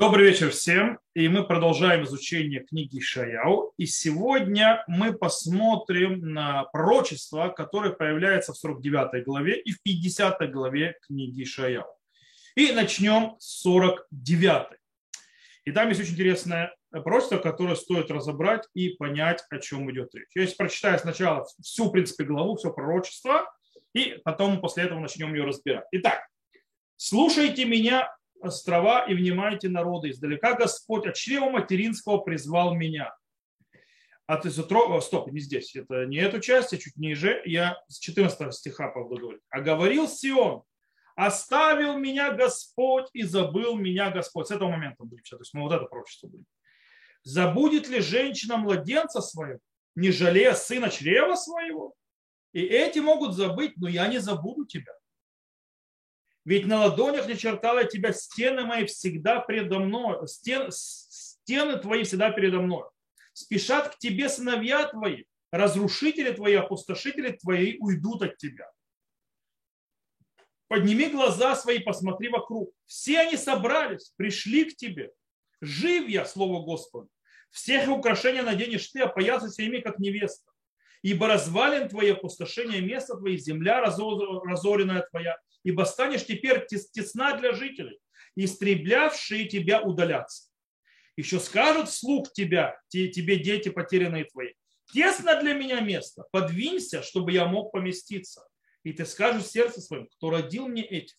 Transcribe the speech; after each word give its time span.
Добрый 0.00 0.30
вечер 0.30 0.48
всем. 0.48 0.98
И 1.12 1.28
мы 1.28 1.44
продолжаем 1.44 2.04
изучение 2.04 2.60
книги 2.60 3.00
Шаяу. 3.00 3.74
И 3.76 3.84
сегодня 3.84 4.82
мы 4.88 5.12
посмотрим 5.12 6.20
на 6.20 6.64
пророчество, 6.72 7.50
которое 7.50 7.92
появляется 7.92 8.54
в 8.54 8.56
49 8.56 9.22
главе 9.26 9.60
и 9.60 9.72
в 9.72 9.82
50 9.82 10.50
главе 10.50 10.96
книги 11.06 11.44
Шаяу. 11.44 11.84
И 12.54 12.72
начнем 12.72 13.36
с 13.40 13.60
49. 13.60 14.68
И 15.66 15.70
там 15.70 15.90
есть 15.90 16.00
очень 16.00 16.14
интересное 16.14 16.74
пророчество, 16.90 17.36
которое 17.36 17.76
стоит 17.76 18.10
разобрать 18.10 18.66
и 18.72 18.94
понять, 18.94 19.44
о 19.50 19.58
чем 19.58 19.90
идет 19.90 20.14
речь. 20.14 20.30
Я 20.34 20.46
сейчас 20.46 20.54
прочитаю 20.54 20.98
сначала 20.98 21.46
всю, 21.60 21.90
в 21.90 21.90
принципе, 21.90 22.24
главу, 22.24 22.56
все 22.56 22.72
пророчество, 22.72 23.52
и 23.92 24.18
потом 24.24 24.62
после 24.62 24.84
этого 24.84 24.98
начнем 24.98 25.34
ее 25.34 25.44
разбирать. 25.44 25.84
Итак, 25.92 26.26
слушайте 26.96 27.66
меня, 27.66 28.08
острова 28.40 29.06
и 29.06 29.14
внимайте 29.14 29.68
народы. 29.68 30.10
Издалека 30.10 30.54
Господь 30.54 31.06
от 31.06 31.14
чрева 31.14 31.50
материнского 31.50 32.18
призвал 32.18 32.74
меня. 32.74 33.14
А 34.26 34.36
ты 34.36 34.50
затро... 34.50 35.00
Стоп, 35.00 35.32
не 35.32 35.40
здесь. 35.40 35.74
Это 35.74 36.06
не 36.06 36.18
эту 36.18 36.40
часть, 36.40 36.72
а 36.72 36.78
чуть 36.78 36.96
ниже. 36.96 37.42
Я 37.44 37.82
с 37.88 37.98
14 37.98 38.54
стиха 38.54 38.92
буду 38.92 39.20
говорить. 39.20 39.42
А 39.50 39.60
говорил 39.60 40.08
Сион, 40.08 40.62
оставил 41.16 41.98
меня 41.98 42.32
Господь 42.32 43.08
и 43.12 43.24
забыл 43.24 43.76
меня 43.76 44.10
Господь. 44.10 44.46
С 44.46 44.52
этого 44.52 44.70
момента 44.70 45.02
будем. 45.02 45.24
То 45.24 45.38
есть 45.38 45.52
мы 45.52 45.62
вот 45.62 45.72
это 45.72 45.84
пророчество 45.84 46.28
будем. 46.28 46.46
Забудет 47.22 47.88
ли 47.88 48.00
женщина 48.00 48.56
младенца 48.56 49.20
своего, 49.20 49.58
не 49.94 50.10
жалея 50.10 50.54
сына 50.54 50.90
чрева 50.90 51.34
своего? 51.34 51.94
И 52.52 52.62
эти 52.62 52.98
могут 53.00 53.34
забыть, 53.34 53.76
но 53.76 53.88
я 53.88 54.06
не 54.06 54.18
забуду 54.18 54.64
тебя. 54.64 54.92
Ведь 56.44 56.66
на 56.66 56.84
ладонях 56.84 57.26
начертала 57.26 57.84
тебя 57.84 58.12
стены 58.12 58.64
мои 58.64 58.86
всегда 58.86 59.40
предо 59.40 59.78
мной, 59.78 60.26
стен, 60.26 60.68
стены 60.70 61.78
твои 61.78 62.04
всегда 62.04 62.30
передо 62.30 62.60
мной. 62.60 62.84
Спешат 63.32 63.94
к 63.94 63.98
тебе 63.98 64.28
сыновья 64.28 64.86
твои, 64.86 65.24
разрушители 65.52 66.32
твои, 66.32 66.54
опустошители 66.54 67.32
твои 67.32 67.76
уйдут 67.78 68.22
от 68.22 68.36
тебя. 68.38 68.70
Подними 70.68 71.10
глаза 71.10 71.56
свои, 71.56 71.80
посмотри 71.80 72.28
вокруг. 72.28 72.72
Все 72.86 73.20
они 73.20 73.36
собрались, 73.36 74.12
пришли 74.16 74.64
к 74.64 74.76
тебе. 74.76 75.10
Жив 75.60 76.08
я, 76.08 76.24
слово 76.24 76.64
Господа. 76.64 77.08
Всех 77.50 77.88
украшения 77.88 78.42
наденешь 78.42 78.86
ты, 78.88 79.00
опоясайся 79.00 79.62
ими, 79.62 79.80
как 79.80 79.98
невеста 79.98 80.50
ибо 81.02 81.28
развален 81.28 81.88
твое 81.88 82.12
опустошение 82.12 82.80
места 82.80 83.16
твоей, 83.16 83.38
земля 83.38 83.80
разоренная 83.80 85.06
твоя, 85.10 85.38
ибо 85.64 85.84
станешь 85.84 86.24
теперь 86.24 86.66
тесна 86.66 87.36
для 87.36 87.52
жителей, 87.52 87.98
истреблявшие 88.36 89.46
тебя 89.46 89.82
удалятся. 89.82 90.48
Еще 91.16 91.38
скажут 91.40 91.90
слуг 91.90 92.32
тебя, 92.32 92.80
тебе 92.88 93.38
дети 93.38 93.68
потерянные 93.68 94.24
твои, 94.24 94.54
тесно 94.92 95.40
для 95.40 95.54
меня 95.54 95.80
место, 95.80 96.24
подвинься, 96.30 97.02
чтобы 97.02 97.32
я 97.32 97.46
мог 97.46 97.72
поместиться. 97.72 98.46
И 98.82 98.92
ты 98.92 99.04
скажешь 99.04 99.46
сердце 99.46 99.80
своем, 99.80 100.06
кто 100.06 100.30
родил 100.30 100.66
мне 100.68 100.82
этих. 100.82 101.16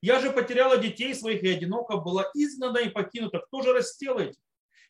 Я 0.00 0.20
же 0.20 0.30
потеряла 0.30 0.78
детей 0.78 1.14
своих 1.14 1.42
и 1.42 1.48
одиноко 1.48 1.96
была 1.96 2.30
изгнана 2.34 2.78
и 2.78 2.88
покинута. 2.88 3.40
Кто 3.40 3.62
же 3.62 3.72
растел 3.72 4.18
этих? 4.18 4.40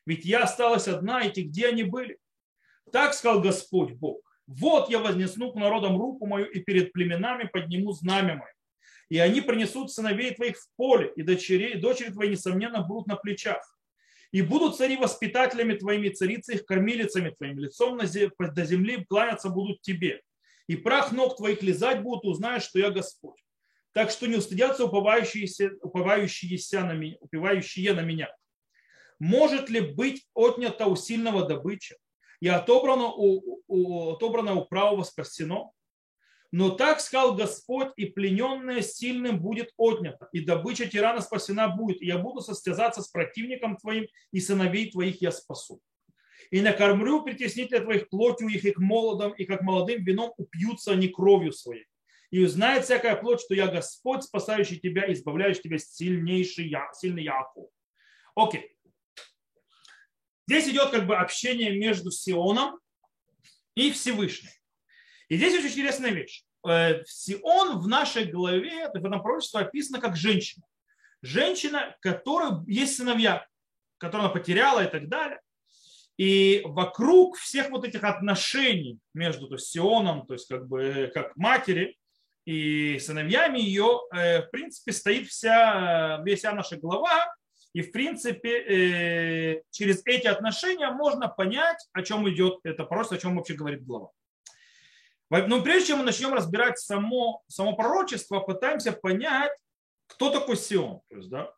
Ведь 0.05 0.25
я 0.25 0.43
осталась 0.43 0.87
одна, 0.87 1.23
эти 1.23 1.41
где 1.41 1.67
они 1.67 1.83
были? 1.83 2.17
Так 2.91 3.13
сказал 3.13 3.41
Господь 3.41 3.93
Бог. 3.93 4.21
Вот 4.47 4.89
я 4.89 4.99
вознесу 4.99 5.51
к 5.51 5.55
народам 5.55 5.97
руку 5.97 6.27
мою 6.27 6.45
и 6.51 6.59
перед 6.59 6.93
племенами 6.93 7.49
подниму 7.51 7.91
знамя 7.93 8.35
мое. 8.35 8.54
И 9.09 9.19
они 9.19 9.41
принесут 9.41 9.91
сыновей 9.91 10.33
твоих 10.33 10.57
в 10.57 10.67
поле, 10.75 11.11
и 11.15 11.21
дочери, 11.21 11.71
и 11.71 11.79
дочери 11.79 12.11
твои, 12.11 12.29
несомненно, 12.29 12.81
будут 12.81 13.07
на 13.07 13.15
плечах. 13.15 13.77
И 14.31 14.41
будут 14.41 14.77
цари 14.77 14.97
воспитателями 14.97 15.75
твоими, 15.75 16.09
царицы 16.09 16.55
их 16.55 16.65
кормилицами 16.65 17.29
твоими, 17.29 17.61
лицом 17.61 17.97
на 17.97 18.05
зем, 18.05 18.31
до 18.37 18.65
земли 18.65 19.05
кланяться 19.07 19.49
будут 19.49 19.81
тебе. 19.81 20.21
И 20.67 20.75
прах 20.75 21.11
ног 21.11 21.37
твоих 21.37 21.61
лизать 21.61 22.01
будут, 22.01 22.25
узнаешь, 22.25 22.63
что 22.63 22.79
я 22.79 22.89
Господь. 22.89 23.39
Так 23.93 24.09
что 24.09 24.27
не 24.27 24.35
устыдятся 24.35 24.85
уповающиеся, 24.85 25.71
уповающиеся 25.81 26.81
на 26.83 26.93
меня, 26.93 27.15
упивающие 27.19 27.93
на 27.93 28.01
меня. 28.01 28.35
Может 29.19 29.69
ли 29.69 29.79
быть 29.79 30.27
отнята 30.33 30.87
у 30.87 30.95
сильного 30.95 31.47
добыча? 31.47 31.95
и 32.39 32.47
отобрано 32.47 33.07
у, 33.07 33.63
у, 33.67 34.11
отобрано 34.11 34.53
у 34.55 34.65
правого 34.65 35.03
спасено. 35.03 35.71
Но 36.57 36.69
так 36.69 37.01
сказал 37.01 37.35
Господь, 37.35 37.89
и 37.97 38.05
плененное 38.05 38.81
сильным 38.81 39.41
будет 39.41 39.73
отнято, 39.75 40.29
и 40.31 40.39
добыча 40.39 40.85
тирана 40.85 41.19
спасена 41.19 41.67
будет, 41.67 42.01
и 42.01 42.05
я 42.05 42.17
буду 42.17 42.39
состязаться 42.39 43.01
с 43.01 43.09
противником 43.09 43.75
твоим, 43.75 44.07
и 44.31 44.39
сыновей 44.39 44.89
твоих 44.89 45.21
я 45.21 45.31
спасу. 45.31 45.81
И 46.51 46.61
накормлю 46.61 47.23
притеснителя 47.23 47.81
твоих 47.81 48.07
плотью 48.07 48.47
их, 48.47 48.63
и 48.63 48.71
к 48.71 48.77
молодым, 48.77 49.33
и 49.33 49.43
как 49.43 49.63
молодым 49.63 50.05
вином 50.05 50.33
упьются 50.37 50.93
они 50.93 51.09
кровью 51.09 51.51
своей. 51.51 51.87
И 52.31 52.41
узнает 52.41 52.85
всякая 52.85 53.17
плоть, 53.17 53.41
что 53.41 53.53
я 53.53 53.67
Господь, 53.67 54.23
спасающий 54.23 54.79
тебя, 54.79 55.11
избавляющий 55.11 55.63
тебя, 55.63 55.77
сильнейший, 55.77 56.69
я, 56.69 56.89
сильный 56.93 57.23
Яков. 57.23 57.67
Окей. 58.33 58.77
Здесь 60.47 60.69
идет 60.69 60.91
как 60.91 61.05
бы 61.05 61.17
общение 61.17 61.77
между 61.77 62.11
Сионом 62.11 62.79
и 63.75 63.91
Всевышним. 63.91 64.51
И 65.29 65.37
здесь 65.37 65.57
очень 65.57 65.69
интересная 65.69 66.11
вещь. 66.11 66.43
Э, 66.67 67.03
Сион 67.05 67.79
в 67.79 67.87
нашей 67.87 68.25
голове, 68.25 68.89
в 68.89 68.95
этом 68.95 69.21
пророчестве 69.21 69.61
описано 69.61 69.99
как 69.99 70.15
женщина. 70.15 70.65
Женщина, 71.21 71.95
которая 72.01 72.63
есть 72.67 72.97
сыновья, 72.97 73.45
которую 73.97 74.25
она 74.25 74.33
потеряла 74.33 74.83
и 74.85 74.89
так 74.89 75.07
далее. 75.07 75.39
И 76.17 76.61
вокруг 76.65 77.37
всех 77.37 77.69
вот 77.71 77.85
этих 77.85 78.03
отношений 78.03 78.99
между 79.13 79.47
то 79.47 79.55
есть, 79.55 79.67
Сионом, 79.67 80.25
то 80.25 80.33
есть 80.33 80.47
как 80.47 80.67
бы 80.67 81.11
как 81.13 81.35
матери 81.35 81.97
и 82.45 82.99
сыновьями 82.99 83.59
ее, 83.59 84.01
э, 84.13 84.43
в 84.43 84.51
принципе, 84.51 84.91
стоит 84.91 85.27
вся, 85.27 86.23
вся 86.35 86.53
наша 86.53 86.77
глава, 86.77 87.33
и, 87.73 87.81
в 87.81 87.91
принципе, 87.91 88.59
э, 88.59 89.61
через 89.71 90.01
эти 90.05 90.27
отношения 90.27 90.89
можно 90.91 91.27
понять, 91.27 91.85
о 91.91 92.03
чем 92.03 92.29
идет 92.29 92.59
это 92.63 92.85
просто, 92.85 93.15
о 93.15 93.17
чем 93.17 93.35
вообще 93.35 93.55
говорит 93.55 93.83
глава. 93.83 94.11
Но 95.29 95.61
прежде 95.63 95.87
чем 95.87 95.99
мы 95.99 96.03
начнем 96.05 96.33
разбирать 96.33 96.79
само, 96.79 97.43
само 97.47 97.75
пророчество, 97.75 98.39
пытаемся 98.39 98.91
понять, 98.91 99.51
кто 100.07 100.29
такой 100.29 100.55
Сион. 100.55 101.01
То 101.09 101.15
есть, 101.15 101.29
да, 101.29 101.51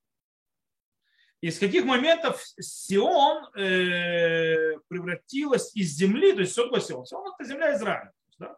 из 1.42 1.60
каких 1.60 1.86
моментов 1.86 2.44
Сион 2.60 3.46
э, 3.56 4.80
превратилась 4.88 5.76
из 5.76 5.96
земли, 5.96 6.34
то 6.34 6.42
есть 6.42 6.54
что 6.54 6.64
такое 6.64 6.82
Сион? 6.82 7.06
Сион 7.06 7.32
это 7.32 7.48
земля 7.48 7.76
Израиля. 7.76 8.12
Есть, 8.26 8.40
да? 8.40 8.58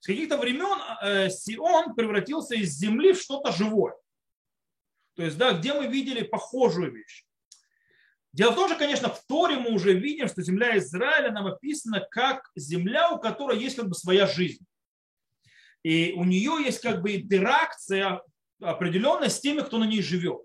С 0.00 0.06
каких-то 0.06 0.38
времен 0.38 0.78
э, 1.02 1.28
Сион 1.28 1.94
превратился 1.94 2.54
из 2.54 2.70
земли 2.70 3.12
в 3.12 3.20
что-то 3.20 3.52
живое. 3.52 3.96
То 5.14 5.24
есть, 5.24 5.36
да, 5.36 5.52
где 5.52 5.74
мы 5.74 5.88
видели 5.88 6.22
похожую 6.22 6.92
вещь. 6.92 7.25
Дело 8.36 8.52
в 8.52 8.54
том, 8.54 8.68
что, 8.68 8.78
конечно, 8.78 9.08
в 9.08 9.24
Торе 9.24 9.56
мы 9.56 9.70
уже 9.70 9.94
видим, 9.94 10.28
что 10.28 10.42
земля 10.42 10.76
Израиля 10.76 11.32
нам 11.32 11.46
описана 11.46 12.06
как 12.10 12.50
земля, 12.54 13.10
у 13.10 13.18
которой 13.18 13.58
есть 13.58 13.76
как 13.76 13.88
бы 13.88 13.94
своя 13.94 14.26
жизнь. 14.26 14.62
И 15.82 16.12
у 16.14 16.22
нее 16.22 16.62
есть 16.62 16.82
как 16.82 17.00
бы 17.00 17.16
интеракция 17.16 18.20
определенная 18.60 19.30
с 19.30 19.40
теми, 19.40 19.62
кто 19.62 19.78
на 19.78 19.84
ней 19.84 20.02
живет. 20.02 20.42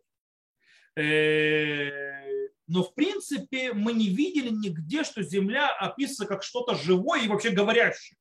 Э, 0.96 2.48
но 2.66 2.84
в 2.84 2.94
принципе 2.96 3.74
мы 3.74 3.92
не 3.92 4.08
видели 4.08 4.52
нигде, 4.52 5.04
что 5.04 5.22
земля 5.22 5.70
описывается 5.76 6.28
как 6.28 6.44
что-то 6.44 6.76
живое 6.76 7.24
и 7.24 7.28
вообще 7.28 7.50
говорящее. 7.50 8.18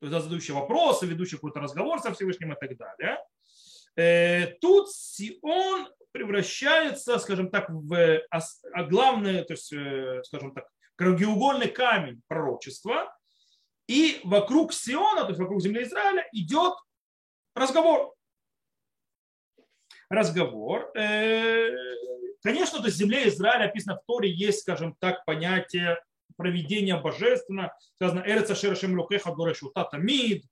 То 0.00 0.08
есть 0.08 0.24
задающий 0.24 0.52
вопросы, 0.52 1.06
ведущий 1.06 1.36
какой-то 1.36 1.60
разговор 1.60 2.00
со 2.00 2.12
Всевышним 2.12 2.52
и 2.52 2.56
так 2.60 2.76
далее. 2.76 3.18
Э, 3.96 4.46
тут 4.60 4.92
Сион 4.92 5.88
превращается, 6.16 7.18
скажем 7.18 7.50
так, 7.50 7.66
в 7.68 8.22
а 8.30 8.84
главный, 8.84 9.44
то 9.44 9.52
есть, 9.52 9.70
э, 9.72 10.22
скажем 10.24 10.54
так, 10.54 10.66
краеугольный 10.96 11.68
камень 11.68 12.22
пророчества. 12.26 13.14
И 13.86 14.20
вокруг 14.24 14.72
Сиона, 14.72 15.22
то 15.22 15.28
есть 15.28 15.38
вокруг 15.38 15.60
земли 15.60 15.82
Израиля, 15.82 16.26
идет 16.32 16.72
разговор. 17.54 18.14
Разговор. 20.08 20.90
Э, 20.96 21.70
конечно, 22.42 22.78
то 22.78 22.86
есть 22.86 22.96
земле 22.96 23.28
Израиля 23.28 23.66
описано 23.66 23.96
в 23.96 24.04
Торе 24.06 24.30
есть, 24.30 24.60
скажем 24.60 24.96
так, 24.98 25.22
понятие 25.26 25.98
проведения 26.36 26.96
божественно. 26.96 27.72
Сказано, 27.96 28.20
Эреца 28.20 28.54
Шерешем 28.54 28.98
Лукеха 28.98 29.34
Дорешута 29.34 29.84
Тамид, 29.84 30.44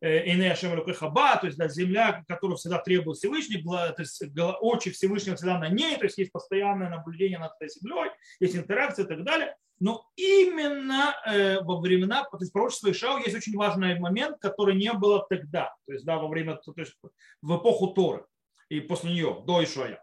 Инея 0.00 0.54
Хаба, 0.54 1.36
то 1.36 1.46
есть 1.46 1.58
да, 1.58 1.68
земля, 1.68 2.24
которую 2.28 2.56
всегда 2.56 2.78
требует 2.78 3.18
Всевышний, 3.18 3.62
то 3.62 3.94
есть 3.98 4.22
очи 4.60 4.90
Всевышнего 4.90 5.36
всегда 5.36 5.58
на 5.58 5.68
ней, 5.68 5.96
то 5.96 6.04
есть 6.04 6.18
есть 6.18 6.32
постоянное 6.32 6.90
наблюдение 6.90 7.38
над 7.38 7.52
этой 7.58 7.68
землей, 7.70 8.10
есть 8.40 8.56
интеракция 8.56 9.04
и 9.04 9.08
так 9.08 9.24
далее. 9.24 9.56
Но 9.80 10.06
именно 10.16 11.14
э, 11.26 11.60
во 11.62 11.80
времена, 11.80 12.24
то 12.24 12.38
есть 12.38 12.52
пророчества 12.52 12.92
Ишау 12.92 13.18
есть 13.18 13.34
очень 13.34 13.56
важный 13.56 13.98
момент, 13.98 14.38
который 14.40 14.76
не 14.76 14.92
было 14.92 15.26
тогда, 15.28 15.74
то 15.86 15.92
есть 15.92 16.04
да, 16.04 16.18
во 16.18 16.28
время, 16.28 16.56
то 16.56 16.72
есть 16.76 16.94
в 17.42 17.56
эпоху 17.56 17.88
Торы 17.88 18.24
и 18.68 18.80
после 18.80 19.10
нее, 19.10 19.42
до 19.46 19.62
Ишуая. 19.62 20.02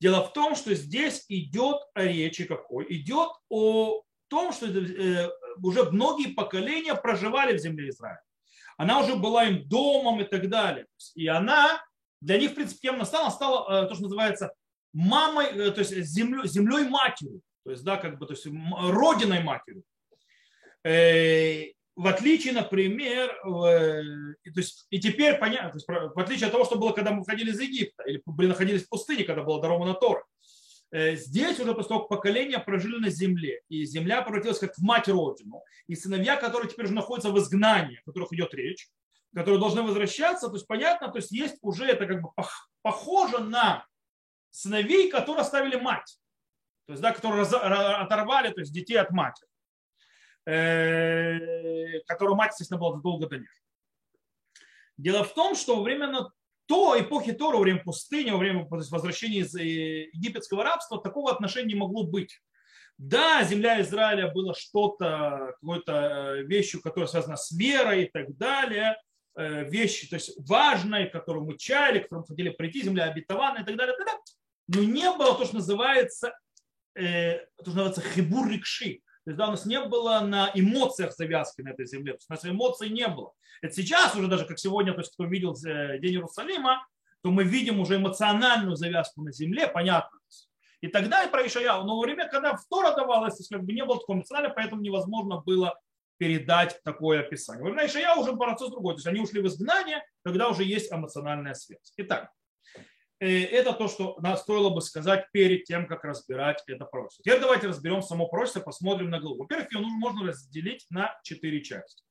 Дело 0.00 0.24
в 0.24 0.32
том, 0.32 0.56
что 0.56 0.74
здесь 0.74 1.26
идет 1.28 1.76
о 1.94 2.04
речи 2.04 2.44
какой? 2.44 2.86
Идет 2.88 3.30
о 3.50 4.02
том, 4.28 4.52
что 4.52 4.66
э, 4.66 5.28
уже 5.62 5.90
многие 5.90 6.34
поколения 6.34 6.94
проживали 6.94 7.56
в 7.56 7.60
земле 7.60 7.90
Израиля. 7.90 8.22
Она 8.80 9.00
уже 9.00 9.14
была 9.14 9.44
им 9.44 9.68
домом 9.68 10.22
и 10.22 10.24
так 10.24 10.48
далее. 10.48 10.86
И 11.14 11.26
она 11.26 11.84
для 12.22 12.38
них, 12.38 12.52
в 12.52 12.54
принципе, 12.54 12.88
кем 12.88 12.94
она 12.94 13.04
стала? 13.04 13.24
Она 13.24 13.30
стала 13.30 13.84
э, 13.84 13.88
то, 13.88 13.94
что 13.94 14.04
называется 14.04 14.54
мамой, 14.94 15.48
э, 15.48 15.70
то 15.70 15.80
есть 15.80 15.94
землей, 16.06 16.48
землей 16.48 16.88
матерью. 16.88 17.42
То 17.62 17.72
есть, 17.72 17.84
да, 17.84 17.98
как 17.98 18.18
бы, 18.18 18.24
то 18.26 18.32
есть 18.32 18.46
родиной 18.46 19.42
матерью 19.42 19.82
в 21.94 22.06
отличие, 22.06 22.54
например, 22.54 23.28
то 23.44 24.02
есть, 24.56 24.86
и 24.88 24.98
теперь 24.98 25.36
понятно, 25.36 25.78
в 26.14 26.18
отличие 26.18 26.46
от 26.46 26.52
того, 26.52 26.64
что 26.64 26.78
было, 26.78 26.92
когда 26.92 27.10
мы 27.10 27.18
выходили 27.18 27.50
из 27.50 27.60
Египта, 27.60 28.04
или 28.04 28.22
были, 28.24 28.48
находились 28.48 28.84
в 28.84 28.88
пустыне, 28.88 29.24
когда 29.24 29.42
была 29.42 29.60
дарована 29.60 29.92
Тора, 29.92 30.20
э, 30.20 30.24
здесь 30.92 31.60
уже 31.60 31.74
после 31.74 31.88
того, 31.88 32.06
поколения 32.06 32.58
прожили 32.58 32.98
на 32.98 33.10
земле, 33.10 33.62
и 33.68 33.84
земля 33.84 34.22
превратилась 34.22 34.58
как 34.58 34.74
в 34.74 34.82
мать 34.82 35.08
родину, 35.08 35.62
и 35.86 35.94
сыновья, 35.94 36.36
которые 36.36 36.70
теперь 36.70 36.86
уже 36.86 36.94
находятся 36.94 37.30
в 37.30 37.38
изгнании, 37.38 37.98
о 37.98 38.04
которых 38.04 38.32
идет 38.32 38.54
речь, 38.54 38.88
которые 39.34 39.60
должны 39.60 39.82
возвращаться, 39.82 40.48
то 40.48 40.54
есть 40.54 40.66
понятно, 40.66 41.08
то 41.08 41.18
есть 41.18 41.30
есть 41.30 41.56
уже 41.62 41.86
это 41.86 42.06
как 42.06 42.20
бы 42.20 42.30
похоже 42.82 43.38
на 43.38 43.86
сыновей, 44.50 45.10
которые 45.10 45.42
оставили 45.42 45.76
мать, 45.76 46.18
то 46.86 46.92
есть, 46.92 47.02
да, 47.02 47.12
которые 47.12 47.44
оторвали 47.44 48.52
то 48.52 48.60
есть, 48.60 48.72
детей 48.72 48.96
от 48.96 49.10
матери. 49.10 49.48
Э, 50.46 52.00
которую 52.06 52.34
мать, 52.34 52.50
естественно, 52.52 52.80
была 52.80 52.96
задолго 52.96 53.28
до 53.28 53.38
них. 53.38 53.50
Дело 54.96 55.22
в 55.22 55.34
том, 55.34 55.54
что 55.54 55.82
время 55.82 56.08
то 56.70 56.96
эпохи 56.96 57.32
Тора, 57.32 57.56
во 57.56 57.62
время 57.62 57.82
пустыни, 57.82 58.30
во 58.30 58.38
время 58.38 58.64
возвращения 58.70 59.38
из 59.38 59.56
э, 59.56 60.04
египетского 60.12 60.62
рабства, 60.62 61.02
такого 61.02 61.32
отношения 61.32 61.74
не 61.74 61.74
могло 61.74 62.04
быть. 62.04 62.40
Да, 62.96 63.42
земля 63.42 63.80
Израиля 63.80 64.30
была 64.30 64.54
что-то, 64.54 65.54
какой-то 65.60 65.92
э, 65.92 66.42
вещью, 66.44 66.80
которая 66.80 67.08
связана 67.08 67.36
с 67.36 67.50
верой 67.50 68.04
и 68.04 68.10
так 68.10 68.36
далее, 68.36 68.96
вещи, 69.36 70.08
то 70.08 70.16
есть 70.16 70.32
важные, 70.48 71.06
которую 71.06 71.44
мы 71.44 71.56
чаяли, 71.56 72.00
к 72.00 72.02
которым 72.04 72.24
хотели 72.24 72.50
прийти, 72.50 72.82
земля 72.82 73.04
обетованная 73.04 73.62
и 73.62 73.64
так 73.64 73.76
далее, 73.76 73.94
и 73.94 73.98
так 73.98 74.06
далее. 74.06 74.22
но 74.68 74.82
не 74.82 75.10
было 75.16 75.36
то, 75.36 75.44
что 75.44 75.56
называется, 75.56 76.36
то, 76.94 77.40
что 77.62 77.70
называется 77.70 78.02
хибур 78.02 78.50
рикши, 78.50 79.00
то 79.30 79.32
есть 79.32 79.38
да, 79.38 79.46
у 79.46 79.50
нас 79.52 79.64
не 79.64 79.80
было 79.80 80.20
на 80.20 80.50
эмоциях 80.54 81.12
завязки 81.14 81.62
на 81.62 81.70
этой 81.70 81.86
земле. 81.86 82.14
То 82.14 82.16
есть 82.16 82.30
у 82.30 82.32
нас 82.32 82.44
эмоций 82.44 82.88
не 82.88 83.06
было. 83.06 83.32
Это 83.62 83.74
сейчас 83.74 84.16
уже 84.16 84.26
даже, 84.26 84.44
как 84.44 84.58
сегодня, 84.58 84.92
то 84.92 85.00
есть 85.00 85.12
кто 85.12 85.24
видел 85.24 85.54
э, 85.64 85.98
День 86.00 86.14
Иерусалима, 86.14 86.84
то 87.22 87.30
мы 87.30 87.44
видим 87.44 87.78
уже 87.78 87.96
эмоциональную 87.96 88.74
завязку 88.74 89.22
на 89.22 89.30
земле, 89.30 89.68
понятно. 89.68 90.18
И 90.80 90.88
тогда 90.88 91.22
и 91.22 91.30
про 91.30 91.46
Ишаяу. 91.46 91.84
Но 91.84 91.96
во 91.96 92.02
время, 92.02 92.28
когда 92.28 92.58
Тора 92.68 92.96
давалось, 92.96 93.46
как 93.48 93.62
бы 93.62 93.72
не 93.72 93.84
было 93.84 94.00
такого 94.00 94.16
эмоционального, 94.16 94.54
поэтому 94.54 94.82
невозможно 94.82 95.40
было 95.40 95.78
передать 96.16 96.80
такое 96.82 97.20
описание. 97.20 97.62
Во 97.62 97.70
время 97.70 97.86
Ишаяу 97.86 98.22
уже 98.22 98.34
процесс 98.34 98.70
другой. 98.70 98.94
То 98.94 98.98
есть 98.98 99.06
они 99.06 99.20
ушли 99.20 99.40
в 99.40 99.46
изгнание, 99.46 100.02
когда 100.24 100.48
уже 100.48 100.64
есть 100.64 100.92
эмоциональная 100.92 101.54
связь. 101.54 101.92
Итак, 101.98 102.30
это 103.26 103.72
то, 103.74 103.88
что 103.88 104.18
стоило 104.36 104.70
бы 104.70 104.80
сказать 104.80 105.26
перед 105.32 105.64
тем, 105.64 105.86
как 105.86 106.04
разбирать 106.04 106.62
это 106.66 106.86
пророчество. 106.86 107.22
Теперь 107.22 107.40
давайте 107.40 107.68
разберем 107.68 108.02
само 108.02 108.28
пророчество, 108.28 108.60
посмотрим 108.60 109.10
на 109.10 109.20
главу. 109.20 109.38
Во-первых, 109.38 109.72
ее 109.72 109.80
можно 109.80 110.28
разделить 110.28 110.86
на 110.90 111.18
четыре 111.22 111.62
части. 111.62 112.02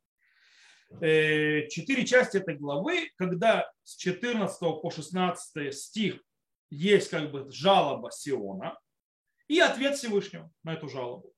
Э, 1.01 1.67
четыре 1.67 2.05
части 2.05 2.37
этой 2.37 2.55
главы, 2.55 3.11
когда 3.15 3.71
с 3.83 3.95
14 3.95 4.59
по 4.81 4.89
16 4.89 5.73
стих 5.75 6.19
есть 6.69 7.09
как 7.09 7.31
бы 7.31 7.49
жалоба 7.51 8.11
Сиона 8.11 8.77
и 9.47 9.59
ответ 9.59 9.97
Всевышнего 9.97 10.51
на 10.63 10.73
эту 10.73 10.89
жалобу. 10.89 11.33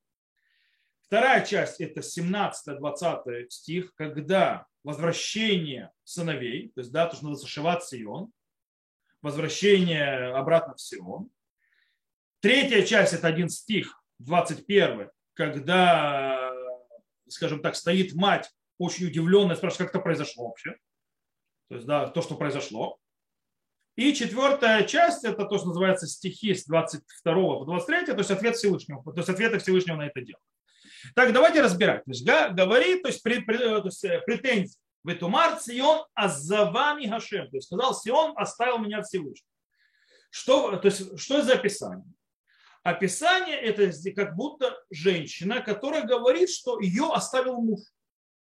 Вторая 1.01 1.45
часть 1.45 1.81
это 1.81 1.99
17-20 1.99 3.49
стих, 3.49 3.93
когда 3.95 4.65
возвращение 4.83 5.91
сыновей, 6.03 6.69
то 6.69 6.81
есть 6.81 6.91
да, 6.91 7.11
надо 7.21 7.35
зашивать 7.35 7.83
Сион, 7.83 8.31
возвращение 9.21 10.33
обратно 10.33 10.75
в 10.75 10.81
Сион. 10.81 11.29
Третья 12.39 12.83
часть– 12.83 13.13
это 13.13 13.27
один 13.27 13.49
стих, 13.49 14.03
21, 14.19 15.09
когда, 15.33 16.51
скажем 17.27 17.61
так, 17.61 17.75
стоит 17.75 18.13
мать, 18.13 18.49
очень 18.77 19.07
удивленная, 19.07 19.55
спрашивает, 19.55 19.91
как 19.91 19.95
это 19.95 20.03
произошло 20.03 20.47
вообще. 20.47 20.75
То 21.69 21.75
есть, 21.75 21.87
да, 21.87 22.07
то, 22.07 22.21
что 22.21 22.35
произошло. 22.35 22.97
И 23.95 24.13
четвертая 24.13 24.83
часть– 24.83 25.23
это 25.25 25.45
то, 25.45 25.57
что 25.57 25.67
называется 25.67 26.07
стихи 26.07 26.55
с 26.55 26.65
22 26.65 27.33
по 27.33 27.65
23, 27.65 28.05
то 28.07 28.17
есть 28.17 28.31
ответ 28.31 28.55
Всевышнего, 28.55 29.03
то 29.03 29.17
есть 29.17 29.29
ответы 29.29 29.59
Всевышнего 29.59 29.97
на 29.97 30.07
это 30.07 30.21
дело. 30.21 30.39
Так, 31.15 31.33
давайте 31.33 31.61
разбирать. 31.61 32.03
То 32.05 32.11
есть, 32.11 32.25
говорит, 32.25 33.03
то 33.03 33.09
есть, 33.09 33.23
то 33.23 33.81
есть 33.85 34.03
э, 34.03 34.21
претензии. 34.25 34.79
Ветумар 35.03 35.59
Сион 35.59 36.05
азавами 36.13 37.05
Гашем. 37.05 37.49
То 37.49 37.57
есть 37.57 37.67
сказал, 37.67 37.93
Сион 37.93 38.33
оставил 38.35 38.79
меня 38.79 39.01
Всевышний. 39.01 39.47
Что, 40.29 40.77
то 40.77 40.87
есть, 40.87 41.19
что 41.19 41.41
за 41.41 41.55
описание? 41.55 42.05
Описание 42.83 43.57
это 43.57 43.91
как 44.15 44.35
будто 44.35 44.75
женщина, 44.89 45.61
которая 45.61 46.03
говорит, 46.03 46.49
что 46.49 46.79
ее 46.79 47.11
оставил 47.13 47.61
муж. 47.61 47.81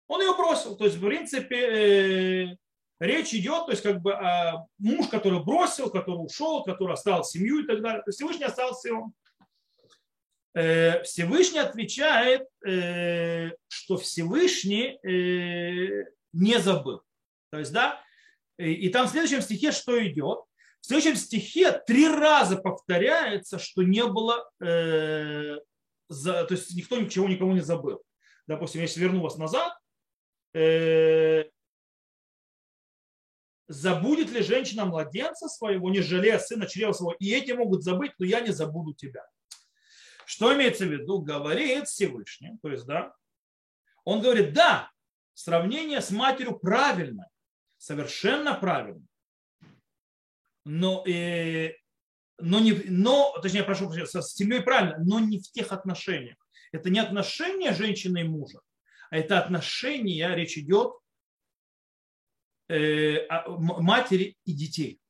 Он 0.08 0.20
ее 0.20 0.34
бросил. 0.34 0.76
То 0.76 0.84
есть, 0.84 0.96
в 0.96 1.06
принципе, 1.06 1.56
э, 1.56 2.56
речь 2.98 3.32
идет, 3.34 3.66
то 3.66 3.70
есть, 3.70 3.82
как 3.82 4.00
бы 4.00 4.12
о 4.12 4.66
муж, 4.78 5.08
который 5.08 5.42
бросил, 5.42 5.90
который 5.90 6.24
ушел, 6.24 6.64
который 6.64 6.94
оставил 6.94 7.22
семью 7.22 7.62
и 7.62 7.66
так 7.66 7.80
далее. 7.80 8.02
То 8.02 8.08
есть, 8.08 8.18
Всевышний 8.18 8.46
остался 8.46 8.88
Сион. 8.88 9.12
Э, 10.54 11.02
Всевышний 11.04 11.60
отвечает, 11.60 12.48
э, 12.66 13.50
что 13.68 13.96
Всевышний 13.98 14.98
не 16.34 16.58
забыл. 16.58 17.02
То 17.50 17.58
есть, 17.58 17.72
да, 17.72 18.02
и 18.58 18.88
там 18.88 19.06
в 19.06 19.10
следующем 19.10 19.40
стихе 19.40 19.72
что 19.72 20.06
идет? 20.06 20.40
В 20.80 20.86
следующем 20.86 21.16
стихе 21.16 21.72
три 21.86 22.08
раза 22.08 22.56
повторяется, 22.56 23.58
что 23.58 23.82
не 23.82 24.04
было, 24.06 24.48
э, 24.60 25.56
за, 26.08 26.44
то 26.44 26.54
есть 26.54 26.74
никто 26.76 26.98
ничего 26.98 27.26
никому 27.28 27.52
не 27.52 27.62
забыл. 27.62 28.02
Допустим, 28.46 28.82
если 28.82 29.00
верну 29.00 29.22
вас 29.22 29.36
назад, 29.38 29.72
э, 30.52 31.44
забудет 33.66 34.30
ли 34.30 34.42
женщина 34.42 34.84
младенца 34.84 35.48
своего, 35.48 35.90
не 35.90 36.00
жалея 36.00 36.38
сына 36.38 36.66
чрева 36.66 36.92
своего, 36.92 37.16
и 37.18 37.32
эти 37.32 37.52
могут 37.52 37.82
забыть, 37.82 38.12
но 38.18 38.26
я 38.26 38.40
не 38.40 38.52
забуду 38.52 38.92
тебя. 38.92 39.26
Что 40.26 40.54
имеется 40.54 40.84
в 40.84 40.92
виду? 40.92 41.20
Говорит 41.22 41.88
Всевышний, 41.88 42.58
то 42.62 42.68
есть, 42.68 42.84
да, 42.84 43.14
он 44.04 44.20
говорит, 44.20 44.52
да, 44.52 44.90
сравнение 45.34 46.00
с 46.00 46.10
матерью 46.10 46.58
правильно, 46.58 47.28
совершенно 47.76 48.54
правильно. 48.54 49.04
Но, 50.64 51.06
э, 51.06 51.74
но, 52.38 52.58
не, 52.60 52.72
но, 52.88 53.36
точнее, 53.42 53.64
прошу 53.64 53.86
прощения, 53.86 54.06
с 54.06 54.34
семьей 54.34 54.62
правильно, 54.62 54.96
но 54.98 55.20
не 55.20 55.38
в 55.40 55.50
тех 55.50 55.72
отношениях. 55.72 56.36
Это 56.72 56.90
не 56.90 56.98
отношения 56.98 57.74
женщины 57.74 58.22
и 58.22 58.24
мужа, 58.24 58.60
а 59.10 59.18
это 59.18 59.38
отношения, 59.38 60.34
речь 60.34 60.56
идет 60.56 60.94
э, 62.68 63.26
матери 63.48 64.36
и 64.44 64.52
детей. 64.52 65.00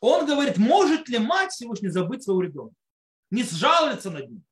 Он 0.00 0.26
говорит, 0.26 0.56
может 0.56 1.08
ли 1.08 1.18
мать 1.18 1.52
Всевышний 1.52 1.88
забыть 1.88 2.24
своего 2.24 2.42
ребенка? 2.42 2.74
Не 3.30 3.42
сжалиться 3.42 4.10
над 4.10 4.30
ним. 4.30 4.44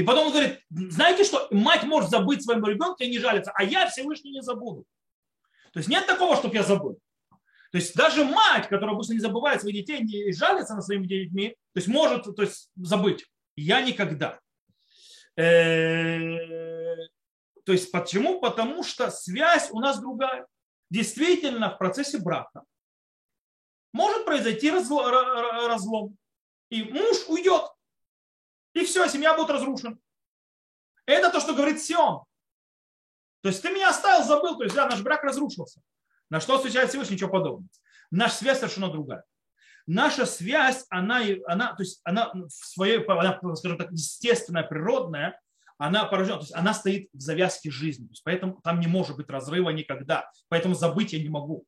И 0.00 0.02
потом 0.02 0.28
он 0.28 0.32
говорит, 0.32 0.58
знаете 0.70 1.24
что, 1.24 1.46
мать 1.50 1.82
может 1.82 2.08
забыть 2.08 2.42
своему 2.42 2.68
ребенку 2.68 3.02
и 3.02 3.10
не 3.10 3.18
жалиться, 3.18 3.52
а 3.54 3.62
я 3.62 3.86
Всевышний 3.86 4.30
не 4.30 4.40
забуду. 4.40 4.86
То 5.74 5.78
есть 5.78 5.90
нет 5.90 6.06
такого, 6.06 6.36
чтобы 6.36 6.54
я 6.54 6.62
забыл. 6.62 6.98
То 7.70 7.76
есть 7.76 7.94
даже 7.94 8.24
мать, 8.24 8.66
которая 8.66 8.94
обычно 8.94 9.12
не 9.12 9.18
забывает 9.18 9.60
своих 9.60 9.76
детей, 9.76 10.00
не 10.00 10.32
жалится 10.32 10.74
на 10.74 10.80
своими 10.80 11.06
детьми, 11.06 11.50
то 11.50 11.80
есть 11.80 11.88
может 11.88 12.34
то 12.34 12.42
есть, 12.42 12.70
забыть. 12.76 13.26
Я 13.56 13.82
никогда. 13.82 14.40
Э, 15.36 16.38
то 17.66 17.72
есть 17.72 17.92
почему? 17.92 18.40
Потому 18.40 18.82
что 18.82 19.10
связь 19.10 19.68
у 19.70 19.80
нас 19.80 20.00
другая. 20.00 20.46
Действительно, 20.88 21.68
в 21.68 21.76
процессе 21.76 22.16
брака 22.16 22.62
может 23.92 24.24
произойти 24.24 24.70
разлом. 24.70 26.16
И 26.70 26.84
муж 26.84 27.18
уйдет. 27.28 27.64
И 28.74 28.84
все, 28.84 29.06
семья 29.08 29.34
будет 29.34 29.50
разрушена. 29.50 29.98
Это 31.06 31.30
то, 31.30 31.40
что 31.40 31.54
говорит 31.54 31.82
Сион. 31.82 32.24
То 33.42 33.48
есть 33.48 33.62
ты 33.62 33.70
меня 33.70 33.88
оставил, 33.88 34.24
забыл, 34.24 34.56
то 34.56 34.64
есть 34.64 34.76
да, 34.76 34.86
наш 34.86 35.00
брак 35.02 35.24
разрушился. 35.24 35.80
На 36.28 36.40
что 36.40 36.56
отвечает 36.56 36.90
Всевышний, 36.90 37.16
ничего 37.16 37.30
подобного. 37.30 37.68
Наша 38.10 38.36
связь 38.36 38.58
совершенно 38.58 38.90
другая. 38.90 39.24
Наша 39.86 40.26
связь, 40.26 40.84
она, 40.90 41.20
она, 41.46 41.74
то 41.74 41.82
есть 41.82 42.00
она 42.04 42.32
в 42.32 42.50
своей, 42.50 43.04
она, 43.04 43.40
скажем 43.56 43.78
так, 43.78 43.90
естественная, 43.90 44.62
природная, 44.62 45.40
она 45.78 46.04
порождена, 46.04 46.36
то 46.36 46.42
есть 46.42 46.54
она 46.54 46.74
стоит 46.74 47.08
в 47.12 47.20
завязке 47.20 47.70
жизни. 47.70 48.04
То 48.04 48.12
есть 48.12 48.22
поэтому 48.22 48.60
там 48.62 48.80
не 48.80 48.86
может 48.86 49.16
быть 49.16 49.30
разрыва 49.30 49.70
никогда. 49.70 50.30
Поэтому 50.48 50.74
забыть 50.74 51.14
я 51.14 51.22
не 51.22 51.30
могу. 51.30 51.64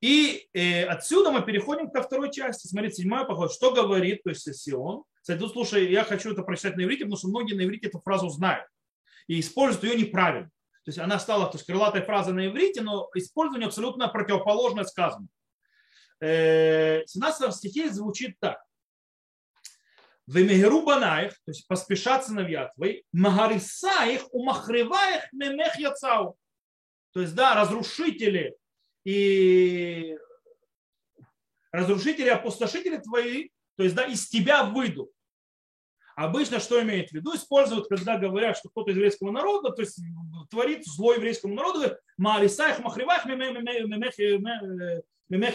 И 0.00 0.48
э, 0.54 0.84
отсюда 0.84 1.30
мы 1.30 1.42
переходим 1.42 1.90
ко 1.90 2.02
второй 2.02 2.32
части. 2.32 2.66
Смотрите, 2.66 2.96
седьмая 2.96 3.24
поход. 3.24 3.52
Что 3.52 3.72
говорит, 3.72 4.22
то 4.22 4.30
есть 4.30 4.52
Сион. 4.54 5.04
Кстати, 5.24 5.38
тут, 5.38 5.52
слушай, 5.52 5.90
я 5.90 6.04
хочу 6.04 6.32
это 6.32 6.42
прочитать 6.42 6.76
на 6.76 6.84
иврите, 6.84 7.06
потому 7.06 7.16
что 7.16 7.28
многие 7.28 7.54
на 7.54 7.64
иврите 7.64 7.86
эту 7.86 7.98
фразу 7.98 8.28
знают 8.28 8.68
и 9.26 9.40
используют 9.40 9.84
ее 9.84 9.98
неправильно. 9.98 10.50
То 10.84 10.90
есть 10.90 10.98
она 10.98 11.18
стала 11.18 11.46
то 11.46 11.56
есть, 11.56 11.64
крылатой 11.64 12.02
фразой 12.02 12.34
на 12.34 12.46
иврите, 12.46 12.82
но 12.82 13.08
использование 13.14 13.68
абсолютно 13.68 14.08
противоположное 14.08 14.84
сказано. 14.84 15.26
Э, 16.20 17.04
в 17.04 17.08
17 17.08 17.54
стихе 17.54 17.88
звучит 17.88 18.38
так. 18.38 18.62
Вемегеру 20.26 20.84
банаих, 20.84 21.32
то 21.46 21.52
есть 21.52 21.66
поспешат 21.68 22.26
сыновья 22.26 22.70
твои, 22.76 23.00
магариса 23.12 24.04
их, 24.04 24.26
умахрева 24.30 25.16
их, 25.16 25.32
мемех 25.32 25.78
яцау. 25.78 26.36
То 27.14 27.22
есть, 27.22 27.34
да, 27.34 27.54
разрушители 27.54 28.54
и 29.04 30.18
разрушители, 31.72 32.28
опустошители 32.28 32.98
твои, 32.98 33.48
то 33.78 33.84
есть, 33.84 33.94
да, 33.94 34.04
из 34.04 34.28
тебя 34.28 34.64
выйдут. 34.64 35.13
Обычно 36.16 36.60
что 36.60 36.80
имеет 36.82 37.10
в 37.10 37.12
виду? 37.12 37.34
Используют, 37.34 37.88
когда 37.88 38.16
говорят, 38.16 38.56
что 38.56 38.68
кто-то 38.68 38.92
из 38.92 38.96
еврейского 38.96 39.32
народа, 39.32 39.70
то 39.70 39.82
есть 39.82 39.98
творит 40.48 40.86
зло 40.86 41.14
еврейскому 41.14 41.54
народу, 41.54 41.80
говорит, 41.80 41.98
Маарисаих 42.16 42.78
махривах 42.78 43.26
мемех 43.26 44.18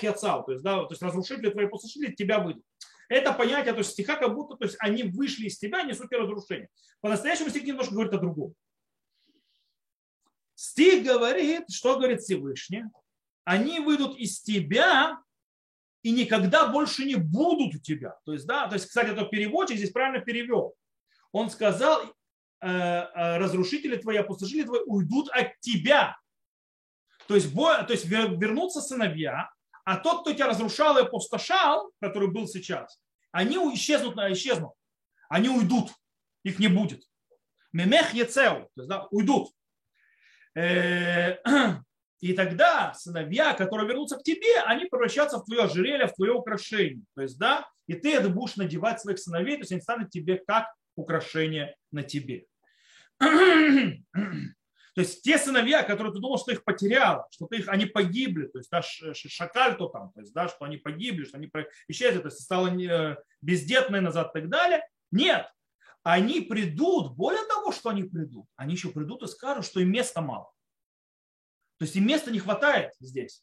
яцау. 0.04 0.44
То 0.44 0.52
есть, 0.52 0.64
да, 0.64 0.84
то 0.84 0.92
есть 0.92 1.02
разрушители 1.02 1.50
твои 1.50 1.66
опустошители 1.66 2.14
тебя 2.14 2.40
выйдут. 2.40 2.64
Это 3.08 3.34
понятие, 3.34 3.74
то 3.74 3.80
есть 3.80 3.92
стиха 3.92 4.18
как 4.18 4.36
будто 4.36 4.56
то 4.56 4.66
есть 4.66 4.76
они 4.80 5.04
вышли 5.04 5.48
из 5.48 5.58
тебя, 5.58 5.84
несут 5.84 6.10
тебе 6.10 6.20
разрушение. 6.20 6.70
По-настоящему 7.02 7.50
стих 7.50 7.64
немножко 7.64 7.94
говорит 7.94 8.14
о 8.14 8.20
другом. 8.20 8.54
Стих 10.54 11.06
говорит, 11.06 11.72
что 11.72 11.96
говорит 11.96 12.22
Всевышний? 12.22 12.84
Они 13.46 13.80
выйдут 13.80 14.18
из 14.18 14.42
тебя 14.42 15.18
и 16.10 16.12
никогда 16.12 16.68
больше 16.68 17.06
не 17.06 17.14
будут 17.14 17.76
у 17.76 17.78
тебя. 17.78 18.18
То 18.26 18.34
есть, 18.34 18.48
да, 18.48 18.68
то 18.68 18.74
есть, 18.74 18.88
кстати, 18.88 19.10
этот 19.12 19.30
переводчик 19.30 19.78
здесь 19.78 19.92
правильно 19.92 20.20
перевел. 20.20 20.74
Он 21.32 21.52
сказал, 21.52 22.02
э, 22.62 22.68
э, 22.68 23.38
разрушители 23.38 23.96
твои, 23.96 24.18
опустошители 24.18 24.64
твои 24.64 24.82
уйдут 24.88 25.30
от 25.30 25.60
тебя. 25.60 26.18
То 27.28 27.36
есть, 27.36 27.54
то 27.54 27.86
есть 27.90 28.06
вернутся 28.06 28.82
сыновья, 28.82 29.52
а 29.86 29.98
тот, 29.98 30.22
кто 30.22 30.34
тебя 30.34 30.48
разрушал 30.48 30.98
и 30.98 31.02
опустошал, 31.02 31.92
который 32.02 32.32
был 32.32 32.48
сейчас, 32.48 33.00
они 33.32 33.58
исчезнут, 33.76 34.18
исчезнут. 34.18 34.74
Они 35.30 35.48
уйдут. 35.48 35.92
Их 36.42 36.58
не 36.58 36.70
будет. 36.70 37.04
Мемех 37.72 38.16
ецеу, 38.16 38.68
то 38.74 38.82
есть, 38.82 38.90
да, 38.90 39.06
уйдут. 39.12 39.52
И 42.20 42.34
тогда 42.34 42.94
сыновья, 42.94 43.54
которые 43.54 43.88
вернутся 43.88 44.18
к 44.18 44.24
тебе, 44.24 44.60
они 44.66 44.86
превращаются 44.86 45.38
в 45.38 45.46
твое 45.46 45.64
ожерелье, 45.64 46.08
в 46.08 46.14
твое 46.14 46.34
украшение. 46.34 47.04
То 47.16 47.22
есть, 47.22 47.38
да, 47.38 47.68
и 47.88 47.94
ты 47.94 48.14
это 48.14 48.30
будешь 48.30 48.58
надевать 48.58 49.00
своих 49.00 49.20
сыновей, 49.20 49.56
то 49.56 49.62
есть 49.62 49.72
они 49.72 49.82
станут 49.82 50.10
тебе 50.10 50.38
как 50.38 50.66
украшение 50.96 51.76
на 51.92 52.04
тебе. 52.04 52.46
То 54.96 55.02
есть 55.02 55.22
те 55.22 55.38
сыновья, 55.38 55.84
которые 55.84 56.12
ты 56.12 56.20
думал, 56.20 56.40
что 56.40 56.52
их 56.52 56.64
потерял, 56.66 57.26
что 57.32 57.46
ты 57.46 57.58
их, 57.58 57.70
они 57.70 57.86
погибли, 57.86 58.48
то 58.48 58.58
есть 58.58 58.70
да, 58.70 58.82
шакаль 58.82 59.78
то 59.78 59.88
там, 59.88 60.12
то 60.12 60.20
есть 60.20 60.34
да, 60.34 60.50
что 60.50 60.66
они 60.66 60.76
погибли, 60.76 61.24
что 61.24 61.38
они 61.38 61.50
исчезли, 61.88 62.20
то 62.20 62.28
есть 62.28 62.42
стало 62.42 62.68
э, 62.68 63.16
бездетной 63.42 64.02
назад 64.02 64.32
и 64.36 64.42
так 64.42 64.50
далее. 64.50 64.86
Нет, 65.12 65.48
они 66.04 66.42
придут, 66.42 67.16
более 67.16 67.46
того, 67.46 67.72
что 67.72 67.90
они 67.92 68.04
придут, 68.04 68.46
они 68.58 68.74
еще 68.74 68.90
придут 68.90 69.24
и 69.24 69.28
скажут, 69.28 69.66
что 69.66 69.80
им 69.80 69.90
места 69.90 70.22
мало. 70.22 70.52
То 71.80 71.86
есть 71.86 71.96
им 71.96 72.06
места 72.06 72.30
не 72.30 72.40
хватает 72.40 72.94
здесь. 73.00 73.42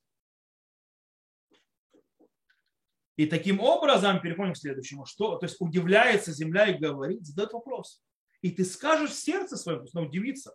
И 3.17 3.25
таким 3.25 3.61
образом, 3.61 4.21
переходим 4.21 4.53
к 4.53 4.59
следующему, 4.59 5.07
что, 5.07 5.37
то 5.39 5.47
есть 5.47 5.57
удивляется 5.59 6.33
земля 6.33 6.67
и 6.67 6.79
говорит, 6.79 7.25
задает 7.25 7.55
вопрос. 7.55 8.03
И 8.43 8.51
ты 8.51 8.67
скажешь 8.67 9.15
сердце 9.15 9.57
своем, 9.57 9.79
то 9.79 9.85
есть 9.85 9.95
удивиться, 9.95 10.55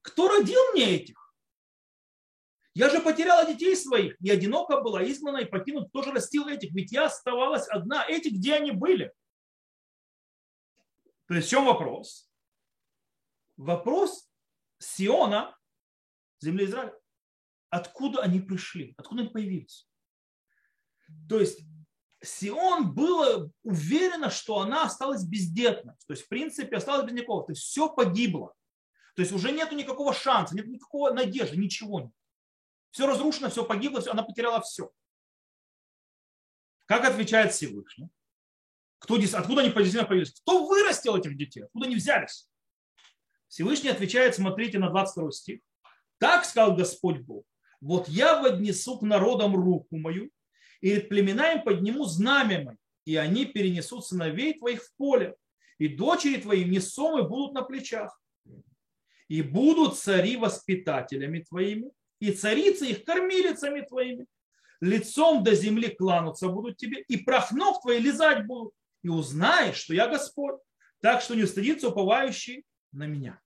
кто 0.00 0.28
родил 0.28 0.60
мне 0.72 0.96
этих? 0.96 1.32
Я 2.74 2.90
же 2.90 3.00
потеряла 3.00 3.46
детей 3.46 3.76
своих, 3.76 4.20
и 4.20 4.30
одиноко 4.30 4.80
была, 4.80 5.04
изгнана 5.04 5.38
и 5.38 5.44
покинут. 5.44 5.90
Кто 5.90 6.02
же 6.02 6.10
растил 6.10 6.48
этих? 6.48 6.72
Ведь 6.72 6.90
я 6.90 7.04
оставалась 7.04 7.68
одна. 7.68 8.04
Эти 8.08 8.30
где 8.30 8.54
они 8.54 8.72
были? 8.72 9.12
То 11.28 11.34
есть 11.34 11.46
в 11.46 11.50
чем 11.50 11.66
вопрос? 11.66 12.28
Вопрос 13.56 14.28
Сиона, 14.78 15.56
земли 16.40 16.64
Израиля. 16.64 16.98
Откуда 17.72 18.20
они 18.20 18.38
пришли? 18.38 18.94
Откуда 18.98 19.22
они 19.22 19.30
появились? 19.30 19.88
То 21.26 21.40
есть 21.40 21.64
Сион 22.22 22.92
было 22.92 23.50
уверена, 23.62 24.28
что 24.28 24.60
она 24.60 24.84
осталась 24.84 25.24
бездетной. 25.24 25.94
То 26.06 26.12
есть, 26.12 26.24
в 26.24 26.28
принципе, 26.28 26.76
осталась 26.76 27.06
без 27.06 27.14
никого. 27.14 27.40
То 27.40 27.52
есть, 27.52 27.62
все 27.62 27.88
погибло. 27.88 28.54
То 29.16 29.22
есть, 29.22 29.32
уже 29.32 29.52
нет 29.52 29.72
никакого 29.72 30.12
шанса, 30.12 30.54
нет 30.54 30.66
никакого 30.66 31.14
надежды, 31.14 31.56
ничего 31.56 32.00
нет. 32.00 32.12
Все 32.90 33.06
разрушено, 33.06 33.48
все 33.48 33.64
погибло, 33.64 34.02
все, 34.02 34.10
она 34.10 34.22
потеряла 34.22 34.60
все. 34.60 34.92
Как 36.84 37.06
отвечает 37.06 37.54
Всевышний? 37.54 38.10
Кто, 38.98 39.14
откуда 39.14 39.62
они 39.62 39.70
действительно 39.70 40.04
появились? 40.04 40.38
Кто 40.42 40.66
вырастил 40.66 41.16
этих 41.16 41.38
детей? 41.38 41.64
Откуда 41.64 41.86
они 41.86 41.96
взялись? 41.96 42.50
Всевышний 43.48 43.88
отвечает, 43.88 44.34
смотрите 44.34 44.78
на 44.78 44.90
22 44.90 45.30
стих. 45.30 45.60
Так 46.18 46.44
сказал 46.44 46.76
Господь 46.76 47.20
Бог. 47.20 47.46
Вот 47.82 48.08
я 48.08 48.40
поднесу 48.40 48.96
к 48.96 49.02
народам 49.02 49.56
руку 49.56 49.98
мою, 49.98 50.30
и 50.80 51.00
племена 51.00 51.54
им 51.54 51.62
подниму 51.64 52.04
знамя 52.04 52.62
мое, 52.64 52.78
и 53.04 53.16
они 53.16 53.44
перенесут 53.44 54.06
сыновей 54.06 54.56
твоих 54.56 54.84
в 54.84 54.94
поле, 54.96 55.34
и 55.78 55.88
дочери 55.88 56.40
твои 56.40 56.64
несомы 56.64 57.28
будут 57.28 57.54
на 57.54 57.62
плечах. 57.62 58.22
И 59.26 59.42
будут 59.42 59.98
цари 59.98 60.36
воспитателями 60.36 61.40
твоими, 61.40 61.90
и 62.20 62.30
царицы 62.30 62.86
их 62.86 63.04
кормилицами 63.04 63.80
твоими. 63.80 64.26
Лицом 64.80 65.42
до 65.42 65.54
земли 65.56 65.88
кланутся 65.88 66.48
будут 66.48 66.76
тебе, 66.76 67.00
и 67.08 67.16
прах 67.16 67.50
ног 67.50 67.82
твои 67.82 67.98
лизать 67.98 68.46
будут. 68.46 68.74
И 69.02 69.08
узнаешь, 69.08 69.76
что 69.76 69.92
я 69.92 70.06
Господь, 70.06 70.60
так 71.00 71.20
что 71.20 71.34
не 71.34 71.42
устыдится 71.42 71.88
уповающий 71.88 72.64
на 72.92 73.06
меня. 73.06 73.40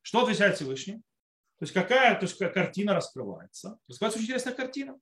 Что 0.00 0.22
отвечает 0.22 0.56
Всевышний? 0.56 1.02
То 1.64 1.66
есть 1.66 1.72
какая 1.72 2.14
то 2.14 2.26
есть, 2.26 2.36
картина 2.36 2.92
раскрывается? 2.92 3.78
Раскрывается 3.88 4.18
очень 4.18 4.26
интересная 4.26 4.52
картина. 4.52 5.00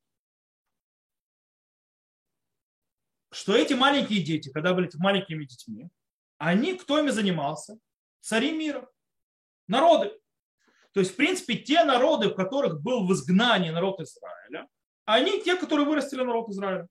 Что 3.32 3.56
эти 3.56 3.72
маленькие 3.72 4.22
дети, 4.22 4.48
когда 4.48 4.72
были 4.72 4.88
маленькими 4.94 5.44
детьми, 5.44 5.90
они, 6.38 6.76
кто 6.76 7.00
ими 7.00 7.10
занимался? 7.10 7.80
Цари 8.20 8.52
мира, 8.52 8.88
народы. 9.66 10.16
То 10.92 11.00
есть, 11.00 11.14
в 11.14 11.16
принципе, 11.16 11.56
те 11.56 11.82
народы, 11.82 12.28
в 12.28 12.36
которых 12.36 12.80
был 12.80 13.08
в 13.08 13.12
изгнании 13.12 13.70
народ 13.70 14.00
Израиля, 14.00 14.68
они 15.04 15.42
те, 15.42 15.56
которые 15.56 15.84
вырастили 15.84 16.22
народ 16.22 16.48
Израиля. 16.50 16.86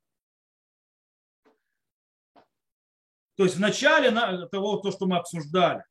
То 3.37 3.45
есть 3.45 3.55
в 3.55 3.61
начале 3.61 4.11
того, 4.47 4.79
то, 4.79 4.91
что 4.91 5.05
мы 5.05 5.15
обсуждали, 5.15 5.85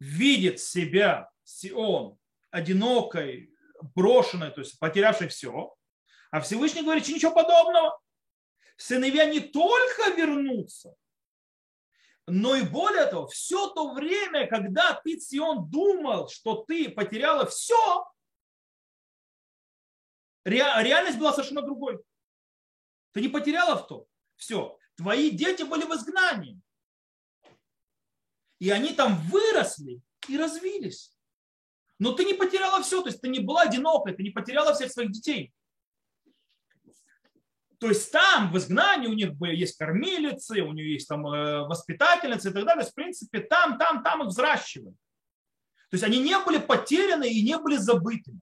видит 0.00 0.60
себя 0.60 1.30
Сион 1.44 2.18
одинокой, 2.50 3.54
брошенной, 3.94 4.50
то 4.50 4.60
есть 4.60 4.78
потерявшей 4.78 5.28
все. 5.28 5.74
А 6.30 6.40
Всевышний 6.40 6.82
говорит, 6.82 7.04
что 7.04 7.14
ничего 7.14 7.32
подобного. 7.32 7.98
Сыновья 8.76 9.24
не 9.24 9.40
только 9.40 10.10
вернутся, 10.16 10.94
но 12.28 12.54
и 12.54 12.62
более 12.62 13.06
того, 13.06 13.26
все 13.26 13.70
то 13.70 13.94
время, 13.94 14.46
когда 14.46 15.00
ты, 15.02 15.18
Сион, 15.18 15.68
думал, 15.70 16.28
что 16.28 16.62
ты 16.62 16.90
потеряла 16.90 17.46
все, 17.46 18.06
реальность 20.44 21.18
была 21.18 21.32
совершенно 21.32 21.62
другой. 21.62 21.98
Ты 23.12 23.22
не 23.22 23.28
потеряла 23.28 23.76
в 23.76 23.86
том. 23.86 24.06
Все. 24.36 24.78
Твои 24.96 25.30
дети 25.30 25.62
были 25.62 25.84
в 25.84 25.94
изгнании. 25.94 26.60
И 28.58 28.70
они 28.70 28.92
там 28.92 29.16
выросли 29.28 30.02
и 30.28 30.36
развились. 30.36 31.17
Но 31.98 32.12
ты 32.12 32.24
не 32.24 32.34
потеряла 32.34 32.82
все, 32.82 33.02
то 33.02 33.08
есть 33.08 33.20
ты 33.20 33.28
не 33.28 33.40
была 33.40 33.62
одинокой, 33.62 34.14
ты 34.14 34.22
не 34.22 34.30
потеряла 34.30 34.72
всех 34.74 34.90
своих 34.92 35.10
детей. 35.10 35.52
То 37.78 37.88
есть 37.88 38.10
там 38.10 38.52
в 38.52 38.58
изгнании 38.58 39.06
у 39.06 39.12
них 39.12 39.30
есть 39.52 39.76
кормилицы, 39.76 40.62
у 40.62 40.72
них 40.72 40.86
есть 40.86 41.08
там 41.08 41.26
э, 41.26 41.60
воспитательницы 41.66 42.50
и 42.50 42.52
так 42.52 42.64
далее. 42.64 42.80
То 42.82 42.86
есть, 42.86 42.92
в 42.92 42.94
принципе, 42.94 43.40
там, 43.40 43.78
там, 43.78 44.02
там 44.02 44.22
их 44.22 44.28
взращивали. 44.28 44.94
То 45.90 45.94
есть 45.94 46.04
они 46.04 46.18
не 46.18 46.36
были 46.40 46.58
потеряны 46.58 47.28
и 47.30 47.42
не 47.42 47.56
были 47.56 47.76
забытыми. 47.76 48.40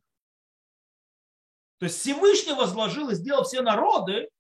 То 1.79 1.85
есть 1.85 2.01
Всевышний 2.01 2.55
возложил 2.55 3.11
и 3.11 3.15
сделал 3.15 3.45
все 3.45 3.61
народы 3.61 4.31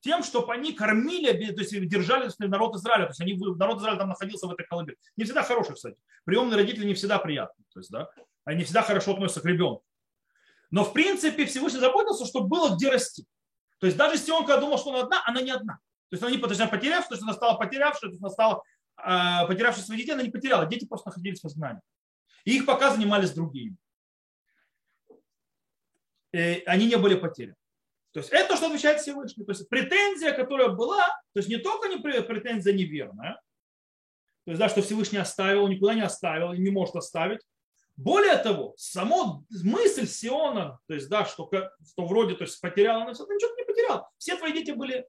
тем, 0.00 0.22
чтобы 0.22 0.52
они 0.52 0.72
кормили, 0.72 1.32
то 1.52 1.60
есть 1.60 1.72
держали 1.88 2.30
народ 2.38 2.76
Израиля. 2.76 3.06
То 3.06 3.10
есть 3.10 3.20
они, 3.20 3.36
народ 3.56 3.80
Израиля 3.80 3.98
там 3.98 4.08
находился 4.10 4.46
в 4.46 4.52
этой 4.52 4.66
колыбели. 4.66 4.96
Не 5.16 5.24
всегда 5.24 5.42
хороший, 5.42 5.74
кстати. 5.74 5.96
Приемные 6.24 6.56
родители 6.56 6.86
не 6.86 6.94
всегда 6.94 7.18
приятные. 7.18 7.64
То 7.72 7.80
есть, 7.80 7.90
да, 7.90 8.08
они 8.44 8.64
всегда 8.64 8.82
хорошо 8.82 9.12
относятся 9.12 9.40
к 9.40 9.46
ребенку. 9.46 9.84
Но 10.70 10.84
в 10.84 10.92
принципе 10.92 11.46
Всевышний 11.46 11.80
заботился, 11.80 12.26
чтобы 12.26 12.48
было 12.48 12.74
где 12.74 12.90
расти. 12.90 13.24
То 13.78 13.86
есть 13.86 13.96
даже 13.96 14.16
если 14.16 14.32
он 14.32 14.46
когда 14.46 14.60
думал, 14.60 14.78
что 14.78 14.90
она 14.90 15.02
одна, 15.02 15.22
она 15.26 15.40
не 15.40 15.50
одна. 15.50 15.74
То 16.10 16.14
есть 16.14 16.22
она 16.22 16.32
не 16.32 16.38
то 16.38 16.46
она 16.46 16.66
потерявшая, 16.66 17.08
то 17.08 17.14
есть 17.14 17.22
она 17.22 17.32
стала 17.32 17.58
потерявшей, 17.58 18.08
то 18.08 18.12
есть 18.12 18.22
она 18.22 18.30
стала 18.30 18.62
э, 18.98 19.46
потерявшей 19.46 19.82
своих 19.82 20.00
детей, 20.00 20.12
она 20.12 20.22
не 20.22 20.30
потеряла. 20.30 20.66
Дети 20.66 20.86
просто 20.86 21.08
находились 21.08 21.40
в 21.40 21.46
изгнании. 21.46 21.82
И 22.44 22.56
их 22.56 22.66
пока 22.66 22.92
занимались 22.92 23.32
другими. 23.32 23.76
И 26.32 26.62
они 26.66 26.86
не 26.86 26.96
были 26.96 27.14
потеряны. 27.14 27.56
То 28.12 28.20
есть 28.20 28.30
это 28.30 28.56
что 28.56 28.66
отвечает 28.66 29.00
Всевышний. 29.00 29.44
То 29.44 29.52
есть 29.52 29.68
претензия, 29.68 30.32
которая 30.32 30.68
была, 30.68 31.06
то 31.32 31.38
есть 31.38 31.48
не 31.48 31.56
только 31.56 31.88
не 31.88 31.98
претензия 31.98 32.72
неверная, 32.72 33.40
то 34.44 34.50
есть 34.50 34.58
да, 34.60 34.68
что 34.68 34.82
Всевышний 34.82 35.18
оставил, 35.18 35.66
никуда 35.68 35.94
не 35.94 36.02
оставил, 36.02 36.52
не 36.52 36.70
может 36.70 36.96
оставить. 36.96 37.40
Более 37.96 38.38
того, 38.38 38.74
само 38.76 39.44
мысль 39.62 40.06
Сиона, 40.06 40.78
то 40.88 40.94
есть 40.94 41.08
да, 41.08 41.24
что, 41.24 41.48
что 41.48 42.06
вроде 42.06 42.34
то 42.34 42.44
есть, 42.44 42.60
потерял, 42.60 43.02
она 43.02 43.12
все, 43.14 43.24
ничего 43.24 43.54
не 43.56 43.64
потерял. 43.64 44.08
Все 44.18 44.36
твои 44.36 44.52
дети 44.52 44.72
были, 44.72 45.06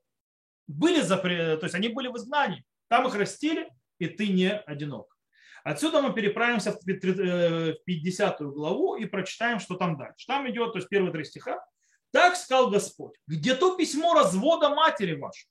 были 0.68 1.02
запре... 1.02 1.58
то 1.58 1.66
есть 1.66 1.76
они 1.76 1.88
были 1.88 2.10
в 2.10 2.18
изгнании. 2.18 2.64
Там 2.88 3.08
их 3.08 3.16
растили, 3.16 3.70
и 3.98 4.08
ты 4.08 4.28
не 4.28 4.52
одинок. 4.52 5.16
Отсюда 5.64 6.00
мы 6.00 6.14
переправимся 6.14 6.74
в 6.74 6.86
50 6.86 8.42
э, 8.42 8.46
главу 8.46 8.98
и 8.98 9.06
прочитаем, 9.06 9.60
что 9.60 9.76
там 9.76 9.98
дальше. 9.98 10.28
Там 10.28 10.48
идет, 10.48 10.74
то 10.74 10.78
есть 10.78 10.88
первые 10.90 11.12
три 11.12 11.24
стиха. 11.24 11.60
Так 12.12 12.36
сказал 12.36 12.70
Господь, 12.70 13.16
где 13.26 13.56
то 13.56 13.76
письмо 13.76 14.14
развода 14.14 14.70
матери 14.70 15.20
вашей, 15.20 15.50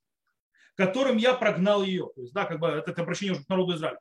которым 0.76 1.16
я 1.16 1.34
прогнал 1.34 1.82
ее. 1.82 2.10
То 2.14 2.22
есть, 2.22 2.32
да, 2.32 2.44
как 2.44 2.60
бы 2.60 2.68
это 2.68 3.02
обращение 3.02 3.32
уже 3.32 3.44
к 3.44 3.48
народу 3.48 3.74
Израиля. 3.74 3.98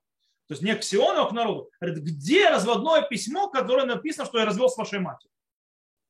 То 0.54 0.56
есть 0.56 0.62
не 0.62 0.76
к 0.76 0.84
Сиону, 0.84 1.22
а 1.22 1.28
к 1.28 1.32
народу. 1.32 1.72
Говорит, 1.82 2.04
где 2.04 2.48
разводное 2.48 3.02
письмо, 3.02 3.50
которое 3.50 3.88
написано, 3.88 4.28
что 4.28 4.38
я 4.38 4.46
развел 4.46 4.70
с 4.70 4.78
вашей 4.78 5.00
матерью? 5.00 5.32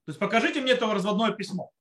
То 0.05 0.09
есть 0.09 0.19
покажите 0.19 0.59
мне 0.59 0.73
это 0.73 0.93
разводное 0.93 1.31
письмо. 1.31 1.71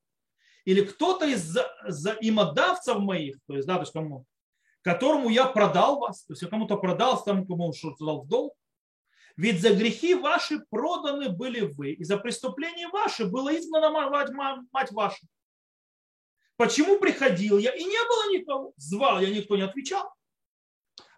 Или 0.63 0.85
кто-то 0.85 1.25
из 1.25 1.57
взаимодавцев 1.85 2.99
моих, 2.99 3.35
то 3.47 3.55
есть, 3.55 3.67
да, 3.67 3.73
то 3.73 3.81
есть 3.81 3.91
кому, 3.91 4.23
которому 4.81 5.27
я 5.27 5.45
продал 5.45 5.99
вас, 5.99 6.23
то 6.23 6.31
есть 6.31 6.41
я 6.41 6.47
кому-то 6.47 6.77
продал, 6.77 7.21
тому, 7.21 7.45
кому 7.45 7.73
что-то 7.73 8.05
дал 8.05 8.21
в 8.21 8.29
долг, 8.29 8.53
ведь 9.35 9.61
за 9.61 9.73
грехи 9.73 10.15
ваши 10.15 10.61
проданы 10.69 11.31
были 11.31 11.65
вы, 11.65 11.91
и 11.91 12.05
за 12.05 12.17
преступления 12.17 12.87
ваши 12.87 13.25
было 13.25 13.53
изгнана 13.53 14.09
мать 14.71 14.91
ваша. 14.93 15.27
Почему 16.55 16.97
приходил 16.97 17.57
я, 17.57 17.75
и 17.75 17.83
не 17.83 18.07
было 18.07 18.31
никого? 18.31 18.73
Звал 18.77 19.19
я, 19.19 19.29
никто 19.29 19.57
не 19.57 19.63
отвечал. 19.63 20.13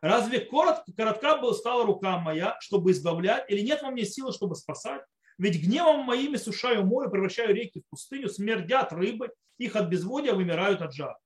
Разве 0.06 0.40
коротко, 0.40 0.92
коротка 0.94 1.38
была, 1.38 1.54
стала 1.54 1.86
рука 1.86 2.20
моя, 2.20 2.58
чтобы 2.60 2.92
избавлять, 2.92 3.50
или 3.50 3.62
нет 3.62 3.82
во 3.82 3.90
мне 3.90 4.06
силы, 4.06 4.32
чтобы 4.32 4.56
спасать? 4.56 5.02
Ведь 5.38 5.62
гневом 5.62 6.02
моими 6.02 6.38
сушаю 6.38 6.86
море, 6.86 7.10
превращаю 7.10 7.56
реки 7.56 7.82
в 7.82 7.90
пустыню, 7.90 8.30
смердят 8.30 8.94
рыбы, 8.94 9.32
их 9.58 9.76
от 9.76 9.90
безводия 9.90 10.34
вымирают 10.34 10.82
от 10.82 10.94
жара. 10.94 11.18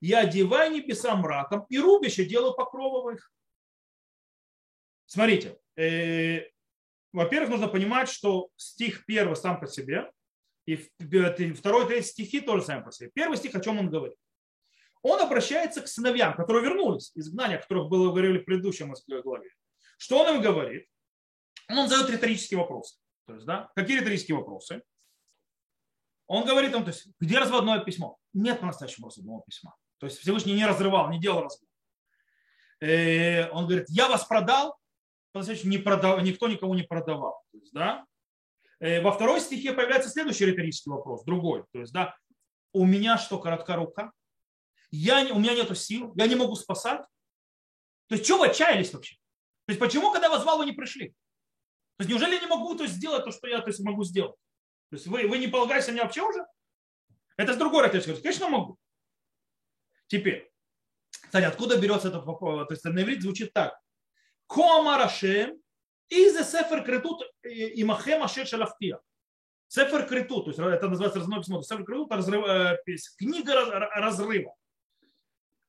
Я 0.00 0.20
одеваю 0.20 0.72
небеса 0.72 1.14
мраком, 1.16 1.66
и 1.68 1.78
рубище 1.78 2.24
делаю 2.24 2.54
покровов 2.54 3.18
Смотрите, 5.06 5.58
Э, 5.80 6.42
во-первых, 7.12 7.50
нужно 7.50 7.68
понимать, 7.68 8.10
что 8.10 8.50
стих 8.56 9.06
первый 9.06 9.34
сам 9.34 9.58
по 9.58 9.66
себе, 9.66 10.10
и 10.66 10.76
второй, 10.76 11.86
третий 11.86 12.08
стихи 12.08 12.40
тоже 12.40 12.62
сами 12.62 12.84
по 12.84 12.92
себе. 12.92 13.10
Первый 13.14 13.38
стих, 13.38 13.54
о 13.54 13.60
чем 13.60 13.78
он 13.78 13.88
говорит? 13.88 14.16
Он 15.02 15.20
обращается 15.20 15.80
к 15.80 15.88
сыновьям, 15.88 16.34
которые 16.34 16.64
вернулись 16.64 17.12
из 17.14 17.28
изгнания, 17.28 17.56
о 17.56 17.62
которых 17.62 17.88
было 17.88 18.10
говорили 18.10 18.38
в 18.38 18.44
предыдущем 18.44 18.94
главе. 19.22 19.50
Что 19.98 20.20
он 20.22 20.36
им 20.36 20.42
говорит? 20.42 20.86
Он 21.68 21.88
задает 21.88 22.10
риторические 22.10 22.58
вопросы. 22.58 22.98
То 23.26 23.34
есть, 23.34 23.46
да, 23.46 23.70
какие 23.74 24.00
риторические 24.00 24.36
вопросы? 24.36 24.82
Он 26.26 26.44
говорит 26.44 26.74
им, 26.74 26.84
то 26.84 26.90
есть, 26.90 27.08
где 27.18 27.38
разводное 27.38 27.80
письмо? 27.80 28.18
Нет 28.32 28.60
по-настоящему 28.60 29.08
разводного 29.08 29.42
письма. 29.42 29.74
То 29.98 30.06
есть 30.06 30.18
Всевышний 30.18 30.54
не 30.54 30.66
разрывал, 30.66 31.10
не 31.10 31.20
делал 31.20 31.42
развод. 31.42 31.68
Э, 32.80 33.50
он 33.50 33.66
говорит, 33.66 33.86
я 33.88 34.08
вас 34.08 34.24
продал, 34.24 34.78
не 35.64 35.78
продав, 35.78 36.22
никто 36.22 36.48
никого 36.48 36.74
не 36.74 36.82
продавал. 36.82 37.42
То 37.52 37.58
есть, 37.58 37.72
да? 37.72 38.04
Э, 38.80 39.02
во 39.02 39.12
второй 39.12 39.40
стихе 39.40 39.72
появляется 39.72 40.10
следующий 40.10 40.46
риторический 40.46 40.90
вопрос, 40.90 41.24
другой. 41.24 41.64
То 41.72 41.80
есть, 41.80 41.92
да, 41.92 42.16
у 42.72 42.86
меня 42.86 43.18
что, 43.18 43.38
коротка 43.38 43.76
рука? 43.76 44.12
Я, 44.90 45.24
у 45.32 45.38
меня 45.38 45.54
нет 45.54 45.76
сил, 45.78 46.12
я 46.16 46.26
не 46.26 46.34
могу 46.34 46.56
спасать. 46.56 47.00
То 48.08 48.16
есть, 48.16 48.24
что 48.24 48.38
вы 48.38 48.48
отчаялись 48.48 48.92
вообще? 48.92 49.16
То 49.66 49.72
есть, 49.72 49.80
почему, 49.80 50.10
когда 50.12 50.26
я 50.26 50.32
вас 50.32 50.42
звал, 50.42 50.58
вы 50.58 50.66
не 50.66 50.72
пришли? 50.72 51.10
То 51.96 52.04
есть, 52.04 52.10
неужели 52.10 52.34
я 52.34 52.40
не 52.40 52.46
могу 52.46 52.74
то 52.74 52.82
есть, 52.82 52.96
сделать 52.96 53.24
то, 53.24 53.30
что 53.30 53.46
я 53.46 53.60
то 53.60 53.68
есть, 53.68 53.80
могу 53.80 54.02
сделать? 54.04 54.36
То 54.90 54.96
есть, 54.96 55.06
вы, 55.06 55.28
вы 55.28 55.38
не 55.38 55.46
полагаетесь 55.46 55.88
на 55.88 55.92
меня 55.92 56.04
вообще 56.04 56.22
уже? 56.22 56.44
Это 57.36 57.54
с 57.54 57.56
другой 57.56 57.86
риторический 57.86 58.20
Конечно, 58.20 58.48
могу. 58.48 58.78
Теперь, 60.08 60.50
кстати, 61.10 61.44
откуда 61.44 61.78
берется 61.78 62.08
этот 62.08 62.24
вопрос? 62.24 62.66
То 62.66 62.74
есть, 62.74 62.84
на 62.84 63.00
иврите 63.00 63.22
звучит 63.22 63.52
так. 63.52 63.78
Коамар 64.48 65.02
Ашем, 65.02 65.60
и 66.08 66.28
за 66.30 66.44
Сефер 66.44 66.82
Критут 66.82 67.22
Имахем 67.44 68.22
Ашер 68.22 68.46
Шалафтия. 68.46 69.00
Сефер 69.68 70.06
Критут, 70.06 70.46
то 70.46 70.50
есть 70.50 70.58
это 70.58 70.88
называется 70.88 71.20
разное 71.20 71.38
письмо, 71.38 71.62
Сефер 71.62 71.84
Критут, 71.84 72.10
разрыв, 72.10 72.44
книга 73.16 73.54
разрыва. 73.54 74.56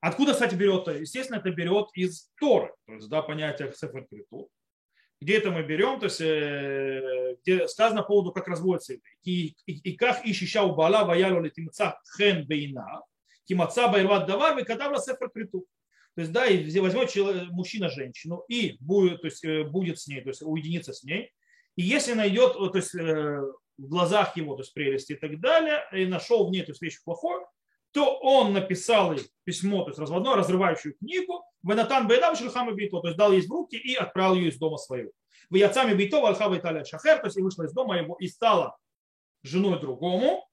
Откуда, 0.02 0.34
кстати, 0.34 0.56
берет? 0.56 0.88
Естественно, 0.88 1.38
это 1.38 1.52
берет 1.52 1.88
из 1.94 2.30
Торы, 2.40 2.74
то 2.88 2.94
есть, 2.94 3.08
да, 3.08 3.22
понятие 3.22 3.72
Сефер 3.72 4.06
Критут. 4.08 4.50
Где 5.22 5.38
это 5.38 5.52
мы 5.52 5.62
берем, 5.62 6.00
то 6.00 6.08
есть, 6.08 6.20
где 7.42 7.68
сказано 7.68 8.02
по 8.02 8.08
поводу, 8.08 8.32
как 8.32 8.48
разводится 8.48 8.96
и, 8.96 9.56
и, 9.68 9.92
и 9.92 9.96
как 9.96 10.26
ищища 10.26 10.64
у 10.64 10.74
Бала 10.76 11.06
ваялу 11.06 11.42
летимца 11.42 12.02
хен 12.18 12.48
бейна, 12.48 13.04
кимаца 13.46 13.88
байрват 13.88 14.26
давар, 14.26 14.58
и 14.58 14.64
кадавра 14.64 14.98
Сефер 14.98 15.30
Критут. 15.30 15.66
То 16.16 16.22
есть, 16.22 16.34
да, 16.34 16.48
и 16.48 16.80
возьмет 16.80 17.12
человек, 17.12 17.50
мужчина 17.52 17.90
женщину 17.90 18.44
и 18.50 18.78
будет, 18.80 19.22
то 19.22 19.28
есть, 19.28 19.46
э, 19.46 19.64
будет 19.64 20.00
с 20.00 20.08
ней, 20.08 20.22
то 20.22 20.30
есть 20.30 20.42
уединиться 20.42 20.94
с 20.94 21.04
ней. 21.04 21.32
И 21.76 21.84
если 21.84 22.14
найдет 22.14 22.54
то 22.54 22.72
есть, 22.76 22.96
э, 22.96 23.40
в 23.78 23.88
глазах 23.88 24.36
его 24.36 24.56
то 24.56 24.62
есть, 24.62 24.74
прелести 24.74 25.14
и 25.14 25.16
так 25.16 25.40
далее, 25.40 25.88
и 25.94 26.06
нашел 26.06 26.48
в 26.48 26.52
ней 26.52 26.64
то 26.64 26.72
есть, 26.72 26.82
вещь 26.82 27.02
плохое, 27.04 27.46
то 27.92 28.18
он 28.20 28.54
написал 28.54 29.14
ей 29.14 29.30
письмо, 29.44 29.84
то 29.84 29.90
есть 29.90 30.00
разводное, 30.00 30.36
разрывающую 30.36 30.96
книгу, 30.98 31.44
Венатан 31.64 32.08
Бейдам 32.08 32.36
Шельхам 32.36 32.74
Бейто, 32.74 33.02
то 33.02 33.08
есть 33.08 33.18
дал 33.18 33.32
ей 33.32 33.46
в 33.46 33.52
руки 33.52 33.76
и 33.76 33.96
отправил 33.96 34.36
ее 34.36 34.50
из 34.50 34.58
дома 34.58 34.78
своего. 34.78 35.12
В 35.50 35.56
Яцами 35.56 35.94
Бейто, 35.94 36.22
Вальхава 36.22 36.58
Италия 36.58 36.86
Шахер, 36.86 37.20
то 37.20 37.26
есть 37.26 37.38
и 37.38 37.42
вышла 37.42 37.64
из 37.64 37.74
дома 37.74 37.98
его 37.98 38.16
и 38.20 38.28
стала 38.28 38.78
женой 39.44 39.80
другому, 39.80 40.48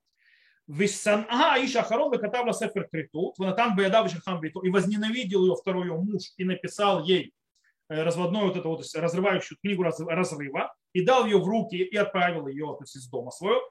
Виссанаа 0.68 1.64
Иша 1.64 1.82
Харон 1.82 2.10
выкатавла 2.10 2.52
Сефер 2.52 2.88
Критут, 2.92 3.38
Ванатан 3.38 3.74
Баядав 3.74 4.10
Шахам 4.10 4.44
и 4.44 4.70
возненавидел 4.70 5.46
ее 5.46 5.56
второй 5.56 5.90
муж 5.90 6.32
и 6.36 6.44
написал 6.44 7.02
ей 7.04 7.32
э, 7.88 8.02
разводную 8.02 8.48
вот 8.48 8.56
эту 8.56 8.68
вот 8.68 8.84
разрывающую 8.94 9.56
книгу 9.62 9.82
разрыва 9.82 10.74
и 10.92 11.02
дал 11.02 11.24
ее 11.24 11.38
в 11.38 11.46
руки 11.46 11.76
и 11.76 11.96
отправил 11.96 12.48
ее 12.48 12.66
то 12.66 12.82
есть, 12.82 12.96
из 12.96 13.08
дома 13.08 13.30
своего. 13.30 13.62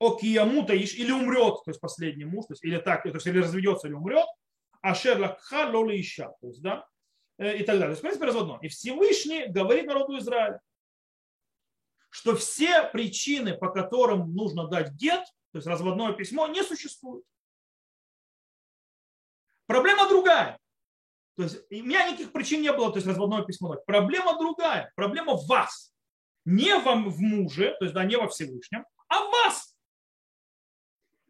Окиямута 0.00 0.76
иш 0.76 0.94
или 0.94 1.10
умрет, 1.10 1.64
то 1.64 1.70
есть 1.70 1.80
последний 1.80 2.24
муж, 2.24 2.46
то 2.46 2.52
есть 2.52 2.64
или 2.64 2.78
так, 2.78 3.02
то 3.02 3.08
есть 3.08 3.26
или 3.26 3.40
разведется, 3.40 3.88
или 3.88 3.94
умрет, 3.94 4.26
а 4.80 4.94
Шерлакха 4.94 5.68
лоли 5.68 6.00
ища, 6.00 6.28
то 6.40 6.48
есть, 6.48 6.62
да, 6.62 6.86
э, 7.38 7.58
и 7.58 7.64
так 7.64 7.78
далее. 7.78 7.88
То 7.88 7.90
есть, 7.90 8.00
в 8.00 8.02
принципе, 8.02 8.26
разводно. 8.26 8.58
И 8.62 8.68
Всевышний 8.68 9.46
говорит 9.46 9.86
народу 9.86 10.18
Израиля, 10.18 10.60
что 12.10 12.36
все 12.36 12.84
причины, 12.84 13.56
по 13.56 13.70
которым 13.70 14.34
нужно 14.34 14.68
дать 14.68 14.92
гет, 14.92 15.24
то 15.52 15.58
есть 15.58 15.66
разводное 15.66 16.12
письмо, 16.12 16.46
не 16.46 16.62
существует. 16.62 17.24
Проблема 19.66 20.08
другая. 20.08 20.58
То 21.36 21.44
есть 21.44 21.58
у 21.70 21.74
меня 21.74 22.08
никаких 22.08 22.32
причин 22.32 22.62
не 22.62 22.72
было, 22.72 22.90
то 22.90 22.96
есть 22.96 23.06
разводное 23.06 23.44
письмо. 23.44 23.76
Проблема 23.86 24.38
другая. 24.38 24.92
Проблема 24.96 25.34
в 25.34 25.46
вас. 25.46 25.92
Не 26.44 26.76
вам 26.78 27.10
в 27.10 27.20
муже, 27.20 27.76
то 27.78 27.84
есть 27.84 27.94
да, 27.94 28.04
не 28.04 28.16
во 28.16 28.28
Всевышнем, 28.28 28.86
а 29.08 29.24
в 29.24 29.30
вас. 29.30 29.77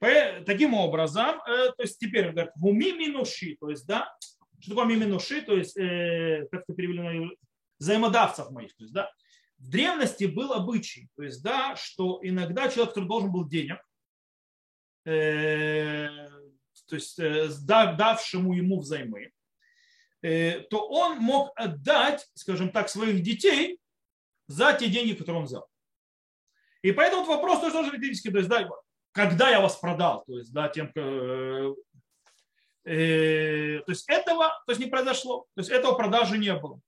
Таким 0.00 0.74
образом, 0.74 1.40
э, 1.46 1.72
то 1.76 1.82
есть 1.82 1.98
теперь 1.98 2.30
говорят, 2.30 2.52
в 2.54 2.66
уми 2.66 2.92
минуши, 2.92 3.56
то 3.60 3.68
есть, 3.68 3.86
да, 3.86 4.14
что 4.60 4.70
такое 4.70 4.86
минуши, 4.86 5.42
то 5.42 5.56
есть, 5.56 5.76
э, 5.76 6.46
как 6.52 6.62
это 6.62 6.74
перевели 6.74 7.00
на 7.00 7.30
взаимодавцев 7.80 8.50
моих, 8.50 8.74
то 8.76 8.84
есть, 8.84 8.94
да, 8.94 9.10
в 9.58 9.68
древности 9.68 10.24
был 10.24 10.52
обычай, 10.52 11.08
то 11.16 11.24
есть, 11.24 11.42
да, 11.42 11.74
что 11.74 12.20
иногда 12.22 12.68
человек, 12.68 12.90
который 12.90 13.08
должен 13.08 13.32
был 13.32 13.48
денег, 13.48 13.78
Э, 15.08 16.28
то 16.86 16.96
есть 16.96 17.18
давшему 17.66 18.52
ему 18.52 18.80
взаймы, 18.80 19.32
то 20.20 20.88
он 20.88 21.18
мог 21.18 21.52
отдать, 21.54 22.28
скажем 22.34 22.70
так, 22.70 22.90
своих 22.90 23.22
детей 23.22 23.78
за 24.48 24.74
те 24.74 24.88
деньги, 24.88 25.14
которые 25.14 25.40
он 25.40 25.46
взял. 25.46 25.66
И 26.82 26.92
поэтому 26.92 27.24
вопрос 27.24 27.60
тоже 27.60 27.90
риторический, 27.90 28.30
то 28.30 28.38
есть, 28.38 28.50
да, 28.50 28.68
когда 29.18 29.50
я 29.50 29.60
вас 29.60 29.74
продал, 29.74 30.22
то 30.28 30.38
есть, 30.38 30.52
да, 30.52 30.68
тем, 30.68 30.92
э, 30.94 31.74
э, 32.84 33.80
то 33.84 33.90
есть 33.90 34.08
этого, 34.08 34.50
то 34.64 34.70
есть 34.70 34.80
не 34.80 34.86
произошло, 34.86 35.48
то 35.56 35.60
есть 35.60 35.70
этого 35.70 35.94
продажи 35.94 36.38
не 36.38 36.54
было. 36.54 36.80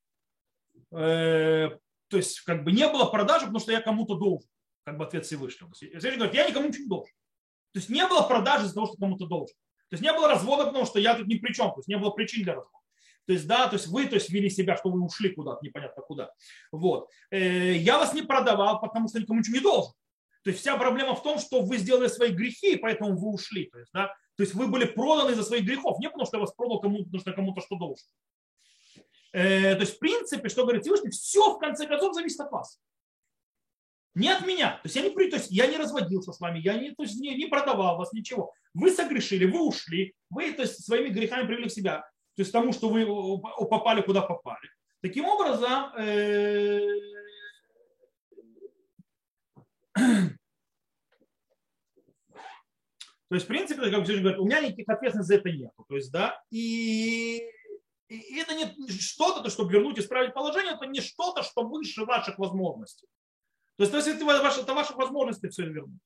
Э, 0.93 1.71
то 2.07 2.16
есть, 2.16 2.43
как 2.43 2.62
бы 2.62 2.71
не 2.71 2.87
было 2.87 3.07
продажи, 3.07 3.47
потому 3.47 3.59
что 3.59 3.73
я 3.73 3.81
кому-то 3.81 4.14
должен, 4.14 4.49
как 4.85 4.97
бы 4.97 5.07
ответ 5.07 5.27
Всевышнего. 5.27 5.73
Всевышний 5.73 6.19
говорит, 6.19 6.35
я 6.37 6.49
никому 6.49 6.69
ничего 6.69 6.85
не 6.85 6.88
должен. 6.88 7.14
То 7.73 7.81
есть 7.81 7.88
не 7.88 8.07
было 8.07 8.23
продажи 8.23 8.66
из-за 8.66 8.75
того, 8.75 8.87
что 8.87 8.97
кому-то 8.97 9.27
должен. 9.27 9.57
То 9.88 9.95
есть 9.95 10.03
не 10.05 10.12
было 10.12 10.29
развода, 10.29 10.66
потому 10.66 10.87
что 10.87 11.01
я 11.01 11.16
тут 11.16 11.27
ни 11.27 11.35
при 11.35 11.53
чем. 11.53 11.71
То 11.71 11.79
есть 11.79 11.88
не 11.88 11.99
было 11.99 12.11
причин 12.11 12.45
для 12.45 12.55
развода. 12.55 12.79
То 13.27 13.33
есть, 13.33 13.49
да, 13.49 13.66
то 13.66 13.75
есть 13.75 13.88
вы 13.88 14.07
то 14.07 14.14
есть, 14.14 14.31
вели 14.31 14.51
себя, 14.51 14.77
что 14.77 14.90
вы 14.90 15.05
ушли 15.05 15.31
куда-то, 15.31 15.64
непонятно 15.66 16.01
куда. 16.03 16.31
Вот. 16.71 17.11
Я 17.33 17.99
вас 17.99 18.14
не 18.14 18.23
продавал, 18.23 18.81
потому 18.81 19.09
что 19.09 19.19
никому 19.19 19.40
ничего 19.40 19.57
не 19.57 19.62
должен. 19.62 19.93
То 20.42 20.50
есть 20.50 20.61
вся 20.61 20.76
проблема 20.76 21.14
в 21.14 21.22
том, 21.22 21.38
что 21.38 21.61
вы 21.62 21.76
сделали 21.76 22.09
свои 22.09 22.31
грехи, 22.31 22.72
и 22.72 22.76
поэтому 22.76 23.16
вы 23.16 23.29
ушли. 23.29 23.66
То 23.66 23.79
есть, 23.79 23.90
да, 23.92 24.14
то 24.37 24.42
есть 24.42 24.55
вы 24.55 24.68
были 24.68 24.85
проданы 24.85 25.33
из-за 25.33 25.44
своих 25.44 25.64
грехов, 25.64 25.98
не 25.98 26.09
потому 26.09 26.24
что 26.24 26.38
я 26.38 26.40
вас 26.40 26.53
продал 26.55 26.81
кому-то, 26.81 27.05
потому 27.05 27.20
что 27.20 27.33
кому-то 27.33 27.61
что 27.61 27.76
должен. 27.76 28.07
Э, 29.33 29.74
то 29.74 29.81
есть, 29.81 29.96
в 29.96 29.98
принципе, 29.98 30.48
что 30.48 30.62
говорит 30.62 30.83
Всевышний, 30.83 31.11
все 31.11 31.55
в 31.55 31.59
конце 31.59 31.87
концов 31.87 32.14
зависит 32.14 32.40
от 32.40 32.50
вас. 32.50 32.81
Не 34.14 34.29
от 34.29 34.44
меня. 34.46 34.81
То 34.83 34.87
есть 34.87 34.96
я 34.96 35.03
не, 35.03 35.11
то 35.11 35.37
есть 35.37 35.50
я 35.50 35.66
не 35.66 35.76
разводился 35.76 36.33
с 36.33 36.40
вами, 36.40 36.59
я 36.59 36.74
не, 36.74 36.90
то 36.90 37.03
есть 37.03 37.20
не, 37.20 37.35
не 37.37 37.46
продавал 37.46 37.96
вас, 37.96 38.12
ничего. 38.12 38.53
Вы 38.74 38.90
согрешили, 38.90 39.44
вы 39.44 39.61
ушли, 39.66 40.14
вы 40.31 40.53
то 40.53 40.62
есть, 40.62 40.85
своими 40.85 41.09
грехами 41.09 41.46
привели 41.46 41.68
к 41.68 41.72
себя. 41.72 41.98
То 42.37 42.42
есть 42.42 42.53
тому, 42.53 42.72
что 42.72 42.88
вы 42.88 43.07
попали, 43.68 44.03
куда 44.03 44.22
попали. 44.22 44.68
Таким 45.00 45.26
образом, 45.26 45.94
э, 45.96 46.81
то 53.31 53.37
есть, 53.37 53.47
в 53.47 53.49
принципе, 53.49 53.81
как 53.83 54.03
Всевышний 54.03 54.23
говорит, 54.23 54.40
у 54.40 54.45
меня 54.45 54.61
никаких 54.61 54.88
ответственностей 54.88 55.37
за 55.37 55.40
это 55.40 55.51
нет. 55.53 55.71
То 55.88 55.95
есть, 55.95 56.11
да, 56.11 56.43
и, 56.51 57.37
и 58.09 58.38
это 58.40 58.55
не 58.57 58.88
что-то, 58.88 59.49
чтобы 59.51 59.73
вернуть 59.73 59.99
и 59.99 60.01
исправить 60.01 60.35
положение, 60.35 60.75
это 60.75 60.87
не 60.87 61.01
что-то, 61.01 61.45
что 61.45 61.62
выше 61.62 62.05
ваших 62.05 62.40
возможностей. 62.40 63.07
То 63.77 63.85
есть, 63.85 63.93
то 63.93 63.99
есть 63.99 64.09
это, 64.09 64.25
ваши, 64.25 64.62
это 64.62 64.75
ваши 64.75 64.95
возможности 64.95 65.49
все 65.49 65.62
вернуть. 65.62 66.01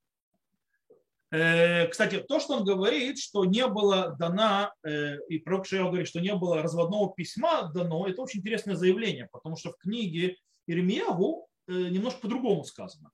Э, 1.30 1.88
кстати, 1.88 2.20
то, 2.20 2.40
что 2.40 2.58
он 2.58 2.64
говорит, 2.64 3.18
что 3.18 3.46
не 3.46 3.66
было 3.68 4.14
дано, 4.18 4.70
э, 4.82 5.16
и 5.30 5.38
пророк 5.38 5.64
Шаял 5.66 5.88
говорит, 5.88 6.08
что 6.08 6.20
не 6.20 6.34
было 6.34 6.60
разводного 6.60 7.14
письма 7.14 7.72
дано, 7.72 8.06
это 8.06 8.20
очень 8.20 8.40
интересное 8.40 8.76
заявление, 8.76 9.30
потому 9.32 9.56
что 9.56 9.70
в 9.70 9.78
книге 9.78 10.36
Иеремиягу 10.66 11.48
э, 11.68 11.72
немножко 11.72 12.20
по-другому 12.20 12.64
сказано. 12.64 13.12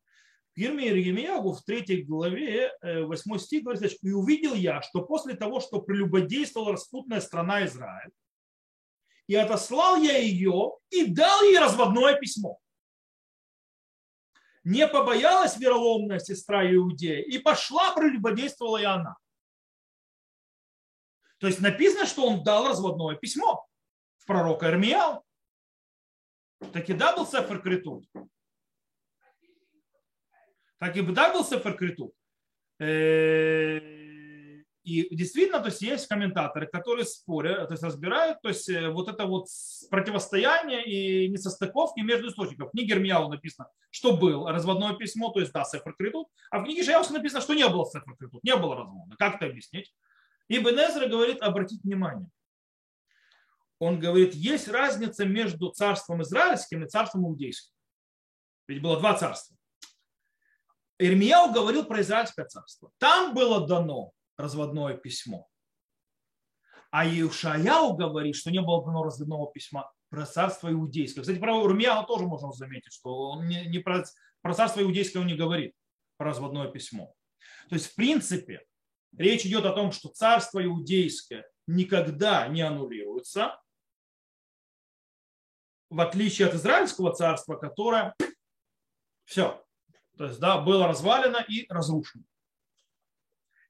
В 0.60 0.62
Иеремиягу 0.62 1.52
в 1.52 1.62
третьей 1.62 2.02
главе, 2.02 2.72
8 2.82 3.38
стих 3.38 3.64
говорит, 3.64 3.98
«И 4.02 4.12
увидел 4.12 4.54
я, 4.54 4.82
что 4.82 5.02
после 5.02 5.34
того, 5.34 5.60
что 5.60 5.80
прелюбодействовала 5.80 6.72
распутная 6.72 7.20
страна 7.20 7.64
Израиль, 7.64 8.12
и 9.26 9.34
отослал 9.36 9.96
я 9.96 10.18
ее, 10.18 10.72
и 10.90 11.06
дал 11.06 11.42
ей 11.44 11.58
разводное 11.58 12.16
письмо 12.16 12.58
не 14.64 14.86
побоялась 14.86 15.56
вероломная 15.56 16.18
сестра 16.18 16.70
Иудея 16.70 17.22
и 17.22 17.38
пошла, 17.38 17.94
прелюбодействовала 17.94 18.78
и 18.78 18.84
она. 18.84 19.16
То 21.38 21.46
есть 21.46 21.60
написано, 21.60 22.06
что 22.06 22.26
он 22.26 22.42
дал 22.42 22.68
разводное 22.68 23.16
письмо 23.16 23.66
в 24.18 24.26
пророка 24.26 24.66
Эрмияу. 24.66 25.24
Так 26.72 26.90
и 26.90 26.92
да 26.92 27.16
был 27.16 27.26
Сефер 27.26 27.62
Критут. 27.62 28.06
Так 30.80 30.96
и 30.96 31.02
да 31.02 31.32
был 31.32 31.44
Сефер 31.44 31.76
Критут. 31.76 32.14
Э, 32.80 33.78
и 34.82 35.14
действительно, 35.14 35.60
то 35.60 35.66
есть 35.66 35.82
есть 35.82 36.08
комментаторы, 36.08 36.66
которые 36.66 37.04
спорят, 37.04 37.68
то 37.68 37.74
есть 37.74 37.82
разбирают, 37.82 38.40
то 38.40 38.48
есть 38.48 38.66
э, 38.70 38.88
вот 38.88 39.08
это 39.08 39.26
вот 39.26 39.46
противостояние 39.90 40.82
и 40.86 41.28
несостыковки 41.28 42.00
между 42.00 42.28
источниками. 42.28 42.66
В 42.66 42.70
книге 42.70 42.94
Ирмияу 42.94 43.28
написано, 43.28 43.68
что 43.90 44.16
был 44.16 44.46
разводное 44.46 44.94
письмо, 44.94 45.28
то 45.30 45.40
есть 45.40 45.52
да, 45.52 45.64
Сефер 45.64 45.94
Критут, 45.98 46.28
а 46.50 46.60
в 46.60 46.64
книге 46.64 46.82
Шаяуса 46.82 47.12
написано, 47.12 47.42
что 47.42 47.52
не 47.52 47.68
было 47.68 47.84
Сефер 47.84 48.16
Критут, 48.16 48.42
не 48.42 48.56
было 48.56 48.76
развода. 48.76 49.14
Как 49.18 49.36
это 49.36 49.46
объяснить? 49.46 49.94
И 50.48 50.58
Бенезра 50.58 51.06
говорит, 51.06 51.42
обратите 51.42 51.82
внимание. 51.84 52.30
Он 53.78 54.00
говорит, 54.00 54.34
есть 54.34 54.68
разница 54.68 55.26
между 55.26 55.68
царством 55.68 56.22
израильским 56.22 56.84
и 56.84 56.88
царством 56.88 57.26
иудейским. 57.26 57.74
Ведь 58.66 58.80
было 58.80 58.98
два 58.98 59.14
царства. 59.14 59.56
Ирмияу 61.00 61.52
говорил 61.52 61.86
про 61.86 62.02
израильское 62.02 62.44
царство. 62.44 62.90
Там 62.98 63.34
было 63.34 63.66
дано 63.66 64.12
разводное 64.36 64.96
письмо. 64.96 65.48
А 66.90 67.08
Иушаяу 67.08 67.94
говорит, 67.94 68.36
что 68.36 68.50
не 68.50 68.60
было 68.60 68.84
дано 68.84 69.02
разводного 69.02 69.50
письма 69.50 69.90
про 70.10 70.26
царство 70.26 70.70
иудейское. 70.70 71.22
Кстати, 71.22 71.38
про 71.38 71.66
Румияу 71.66 72.04
тоже 72.04 72.26
можно 72.26 72.52
заметить, 72.52 72.92
что 72.92 73.30
он 73.30 73.46
не, 73.46 73.64
не 73.66 73.78
про, 73.78 74.04
про 74.42 74.54
царство 74.54 74.82
иудейское 74.82 75.22
он 75.22 75.28
не 75.28 75.36
говорит, 75.36 75.74
про 76.18 76.26
разводное 76.26 76.68
письмо. 76.68 77.14
То 77.70 77.76
есть, 77.76 77.92
в 77.92 77.94
принципе, 77.94 78.66
речь 79.16 79.46
идет 79.46 79.64
о 79.64 79.72
том, 79.72 79.92
что 79.92 80.08
царство 80.10 80.62
иудейское 80.62 81.48
никогда 81.66 82.46
не 82.48 82.60
аннулируется, 82.60 83.58
в 85.88 86.00
отличие 86.00 86.48
от 86.48 86.54
израильского 86.54 87.14
царства, 87.14 87.56
которое 87.56 88.14
все, 89.24 89.64
то 90.16 90.24
есть, 90.24 90.40
да, 90.40 90.58
было 90.58 90.86
развалено 90.86 91.44
и 91.48 91.66
разрушено. 91.68 92.24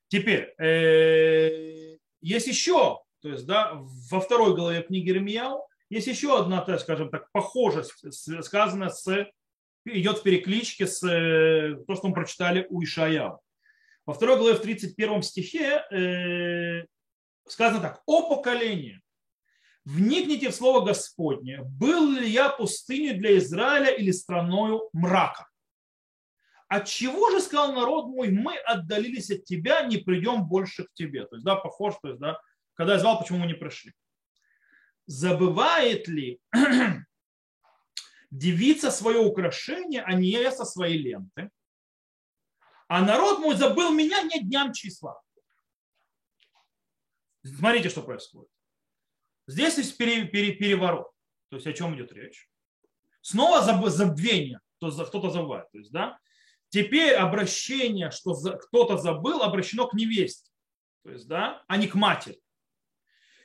Теперь, 0.09 0.55
э, 0.59 1.99
есть 2.21 2.47
еще, 2.49 3.01
то 3.21 3.29
есть, 3.29 3.47
да, 3.47 3.73
во 3.75 4.21
второй 4.21 4.55
главе 4.55 4.83
книги 4.83 5.11
Ремияу 5.11 5.67
есть 5.89 6.07
еще 6.07 6.39
одна, 6.39 6.63
так 6.63 6.81
скажем 6.81 7.11
так, 7.11 7.31
похожесть, 7.33 7.95
сказанная 8.45 8.89
с, 8.89 9.31
идет 9.85 10.19
в 10.19 10.23
перекличке 10.23 10.87
с 10.87 11.03
э, 11.07 11.77
то, 11.87 11.95
что 11.95 12.09
мы 12.09 12.15
прочитали 12.15 12.67
у 12.71 12.83
Ишаяу. 12.83 13.41
Во 14.07 14.15
второй 14.15 14.39
главе 14.39 14.57
в 14.57 14.63
31 14.63 15.23
стихе 15.23 15.85
э, 15.91 16.87
сказано 17.47 17.81
так, 17.81 18.03
«О 18.07 18.35
поколение, 18.35 19.03
вникните 19.85 20.51
в 20.51 20.55
слово 20.55 20.85
Господне, 20.85 21.63
был 21.63 22.13
ли 22.13 22.29
я 22.29 22.49
пустыней 22.49 23.15
для 23.15 23.37
Израиля 23.39 23.91
или 23.91 24.11
страною 24.11 24.89
мрака?» 24.93 25.50
От 26.71 26.87
чего 26.87 27.31
же, 27.33 27.41
сказал 27.41 27.73
народ 27.73 28.07
мой, 28.07 28.31
мы 28.31 28.57
отдалились 28.57 29.29
от 29.33 29.45
тебя, 29.45 29.83
не 29.83 29.97
придем 29.97 30.45
больше 30.45 30.85
к 30.85 30.95
тебе. 30.95 31.27
То 31.27 31.35
есть, 31.35 31.45
да, 31.45 31.57
похож, 31.57 31.97
то 32.01 32.09
есть, 32.11 32.21
да, 32.21 32.41
когда 32.75 32.93
я 32.93 33.01
звал, 33.01 33.19
почему 33.19 33.39
мы 33.39 33.49
не 33.49 33.55
пришли. 33.55 33.93
Забывает 35.07 36.07
ли 36.07 36.41
девица 38.31 38.93
свое 38.93 39.19
украшение, 39.19 40.03
а 40.03 40.13
невеста 40.13 40.65
свои 40.65 40.97
ленты? 40.97 41.51
А 42.87 43.03
народ 43.03 43.41
мой 43.41 43.57
забыл 43.57 43.91
меня 43.91 44.23
не 44.23 44.41
дням 44.41 44.73
числа. 44.73 45.21
Смотрите, 47.43 47.89
что 47.89 48.03
происходит. 48.03 48.51
Здесь 49.49 49.77
есть 49.77 49.97
переворот. 49.97 51.11
То 51.49 51.57
есть 51.57 51.67
о 51.67 51.73
чем 51.73 51.97
идет 51.97 52.13
речь? 52.13 52.49
Снова 53.23 53.61
забвение. 53.91 54.61
Кто-то 54.77 55.31
забывает. 55.31 55.69
То 55.73 55.79
есть, 55.79 55.91
да? 55.91 56.17
Теперь 56.71 57.15
обращение, 57.15 58.13
что 58.13 58.35
кто-то 58.35 58.97
забыл, 58.97 59.43
обращено 59.43 59.89
к 59.89 59.95
невесте, 59.95 60.51
то 61.03 61.11
есть, 61.11 61.27
да, 61.27 61.65
а 61.67 61.77
не 61.77 61.89
к 61.89 61.95
матери. 61.95 62.41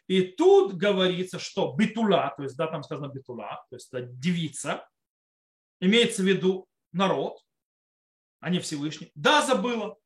И 0.08 0.22
тут 0.22 0.76
говорится, 0.76 1.40
что 1.40 1.74
битула, 1.74 2.34
то 2.38 2.44
есть, 2.44 2.56
да, 2.56 2.68
там 2.68 2.84
сказано 2.84 3.12
битула, 3.12 3.66
то 3.70 3.76
есть 3.76 3.92
да, 3.92 4.02
девица, 4.02 4.88
имеется 5.80 6.22
в 6.22 6.26
виду 6.26 6.68
народ, 6.92 7.44
а 8.40 8.52
не 8.52 8.60
Всевышний. 8.60 9.12
Да, 9.16 9.44
забыла. 9.44 9.98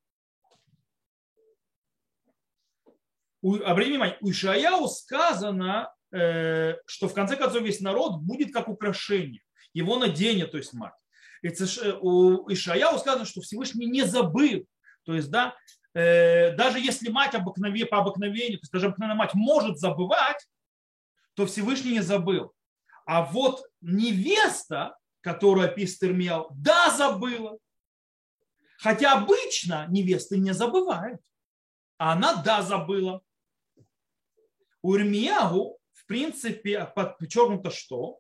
У, 3.42 3.56
обратите 3.56 3.92
внимание, 3.92 4.18
у 4.22 4.32
Ишаяу 4.32 4.88
сказано, 4.88 5.94
э, 6.12 6.76
что 6.86 7.10
в 7.10 7.14
конце 7.14 7.36
концов 7.36 7.64
весь 7.64 7.82
народ 7.82 8.22
будет 8.22 8.54
как 8.54 8.70
украшение. 8.70 9.42
Его 9.74 9.98
наденет, 9.98 10.52
то 10.52 10.58
есть 10.58 10.74
мать. 10.74 10.94
Э, 11.44 11.98
у 12.02 12.52
Ишаяу 12.52 12.98
сказано, 13.00 13.26
что 13.26 13.42
Всевышний 13.42 13.86
не 13.86 14.04
забыл. 14.04 14.66
То 15.04 15.16
есть, 15.16 15.30
да, 15.30 15.56
э, 15.94 16.56
даже 16.56 16.80
если 16.80 17.10
мать 17.10 17.36
обыкнове, 17.36 17.86
по 17.86 18.00
обыкновению, 18.00 18.60
то 18.60 18.64
есть 18.64 18.74
даже 18.74 18.88
обыкновенная 18.88 19.18
мать 19.18 19.34
может 19.34 19.78
забывать, 19.80 20.46
то 21.36 21.46
Всевышний 21.46 21.94
не 21.94 22.02
забыл. 22.02 22.54
А 23.06 23.24
вот 23.24 23.64
невеста, 23.82 24.98
которую 25.22 25.68
описывает 25.68 26.14
Ирмияу, 26.14 26.50
да, 26.52 26.92
забыла. 26.92 27.58
Хотя 28.78 29.14
обычно 29.14 29.88
невесты 29.90 30.38
не 30.38 30.54
забывают. 30.54 31.22
А 31.98 32.14
она 32.14 32.36
да, 32.36 32.62
забыла. 32.62 33.22
У 34.82 34.96
Ирмиягу, 34.96 35.80
в 35.92 36.06
принципе, 36.06 36.86
подчеркнуто 36.86 37.72
что? 37.72 38.20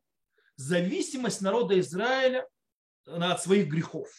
Зависимость 0.56 1.42
народа 1.42 1.80
Израиля 1.80 2.46
от 3.10 3.42
своих 3.42 3.68
грехов. 3.68 4.10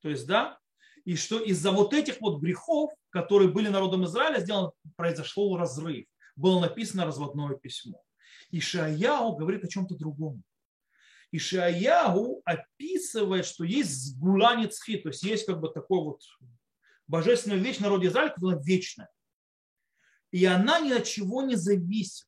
То 0.00 0.08
есть, 0.08 0.26
да, 0.26 0.58
и 1.04 1.16
что 1.16 1.38
из-за 1.38 1.72
вот 1.72 1.94
этих 1.94 2.20
вот 2.20 2.40
грехов, 2.40 2.92
которые 3.10 3.50
были 3.50 3.68
народом 3.68 4.04
Израиля, 4.04 4.40
сделан, 4.40 4.72
произошел 4.96 5.56
разрыв. 5.56 6.06
Было 6.36 6.60
написано 6.60 7.04
разводное 7.04 7.56
письмо. 7.56 8.02
И 8.50 8.60
Шаяу 8.60 9.36
говорит 9.36 9.64
о 9.64 9.68
чем-то 9.68 9.96
другом. 9.96 10.42
И 11.30 11.38
Шаяу 11.38 12.42
описывает, 12.44 13.46
что 13.46 13.64
есть 13.64 13.90
сгула 14.10 14.54
то 14.54 15.08
есть 15.08 15.22
есть 15.22 15.46
как 15.46 15.60
бы 15.60 15.68
такой 15.68 16.02
вот 16.02 16.22
божественная 17.06 17.58
вещь 17.58 17.76
в 17.76 17.80
народе 17.80 18.08
Израиля, 18.08 18.30
которая 18.30 18.60
вечная. 18.62 19.08
И 20.32 20.44
она 20.44 20.80
ни 20.80 20.92
от 20.92 21.04
чего 21.04 21.42
не 21.42 21.56
зависит. 21.56 22.26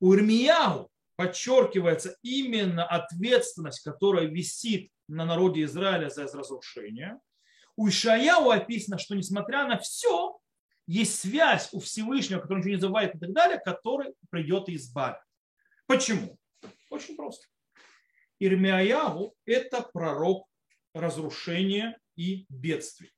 У 0.00 0.14
Ирмияу 0.14 0.90
подчеркивается 1.18 2.16
именно 2.22 2.86
ответственность, 2.86 3.82
которая 3.82 4.26
висит 4.26 4.92
на 5.08 5.24
народе 5.24 5.64
Израиля 5.64 6.10
за 6.10 6.26
разрушение. 6.26 7.18
У 7.74 7.88
Ишаяу 7.88 8.50
описано, 8.50 8.98
что 8.98 9.16
несмотря 9.16 9.66
на 9.66 9.78
все, 9.78 10.38
есть 10.86 11.18
связь 11.18 11.70
у 11.72 11.80
Всевышнего, 11.80 12.40
который 12.40 12.58
ничего 12.58 12.74
не 12.74 12.80
забывает 12.80 13.16
и 13.16 13.18
так 13.18 13.32
далее, 13.32 13.58
который 13.58 14.14
придет 14.30 14.68
и 14.68 14.76
избавит. 14.76 15.18
Почему? 15.86 16.38
Очень 16.88 17.16
просто. 17.16 17.48
Ирмияу– 18.38 19.34
это 19.44 19.82
пророк 19.82 20.46
разрушения 20.94 21.98
и 22.14 22.46
бедствий. 22.48 23.12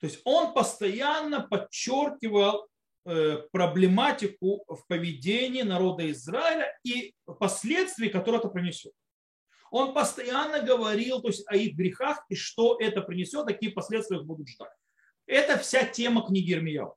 То 0.00 0.06
есть 0.06 0.20
он 0.24 0.52
постоянно 0.52 1.46
подчеркивал 1.46 2.68
проблематику 3.04 4.64
в 4.68 4.86
поведении 4.86 5.62
народа 5.62 6.10
Израиля 6.10 6.72
и 6.84 7.14
последствий, 7.38 8.08
которые 8.08 8.40
это 8.40 8.48
принесет. 8.48 8.92
Он 9.70 9.94
постоянно 9.94 10.60
говорил 10.60 11.22
то 11.22 11.28
есть, 11.28 11.44
о 11.48 11.56
их 11.56 11.74
грехах 11.74 12.24
и 12.28 12.34
что 12.34 12.78
это 12.78 13.00
принесет, 13.00 13.46
какие 13.46 13.70
последствия 13.70 14.18
их 14.18 14.24
будут 14.24 14.48
ждать. 14.48 14.72
Это 15.26 15.58
вся 15.58 15.84
тема 15.84 16.26
книги 16.26 16.52
Ирмияу. 16.52 16.94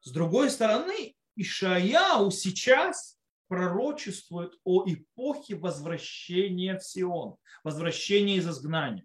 С 0.00 0.10
другой 0.10 0.50
стороны, 0.50 1.14
Ишаяу 1.36 2.30
сейчас 2.30 3.18
пророчествует 3.48 4.58
о 4.64 4.84
эпохе 4.86 5.54
возвращения 5.54 6.76
в 6.78 6.84
Сион, 6.84 7.36
возвращения 7.62 8.36
из 8.36 8.48
изгнания. 8.48 9.04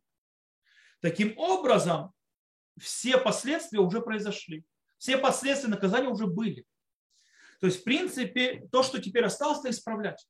Таким 1.02 1.38
образом, 1.38 2.12
все 2.80 3.18
последствия 3.18 3.80
уже 3.80 4.02
произошли. 4.02 4.66
Все 5.00 5.18
последствия 5.18 5.70
наказания 5.70 6.10
уже 6.10 6.28
были. 6.28 6.66
То 7.60 7.68
есть, 7.68 7.82
в 7.82 7.84
принципе, 7.84 8.68
то, 8.72 8.84
что 8.84 9.02
теперь 9.02 9.26
осталось, 9.26 9.60
это 9.60 9.72
исправлять. 9.72 10.28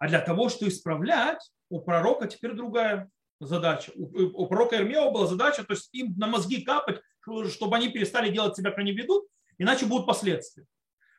А 0.00 0.08
для 0.08 0.20
того, 0.20 0.48
чтобы 0.48 0.70
исправлять, 0.70 1.52
у 1.68 1.80
пророка 1.80 2.26
теперь 2.26 2.52
другая 2.52 3.10
задача. 3.40 3.92
У, 3.94 4.42
у 4.42 4.46
пророка 4.46 4.76
Ирмева 4.76 5.10
была 5.10 5.26
задача, 5.26 5.64
то 5.64 5.74
есть 5.74 5.88
им 5.92 6.16
на 6.16 6.26
мозги 6.26 6.62
капать, 6.62 7.00
чтобы 7.50 7.76
они 7.76 7.88
перестали 7.90 8.32
делать 8.32 8.56
себя, 8.56 8.70
ведут, 8.70 9.28
иначе 9.58 9.86
будут 9.86 10.06
последствия. 10.06 10.66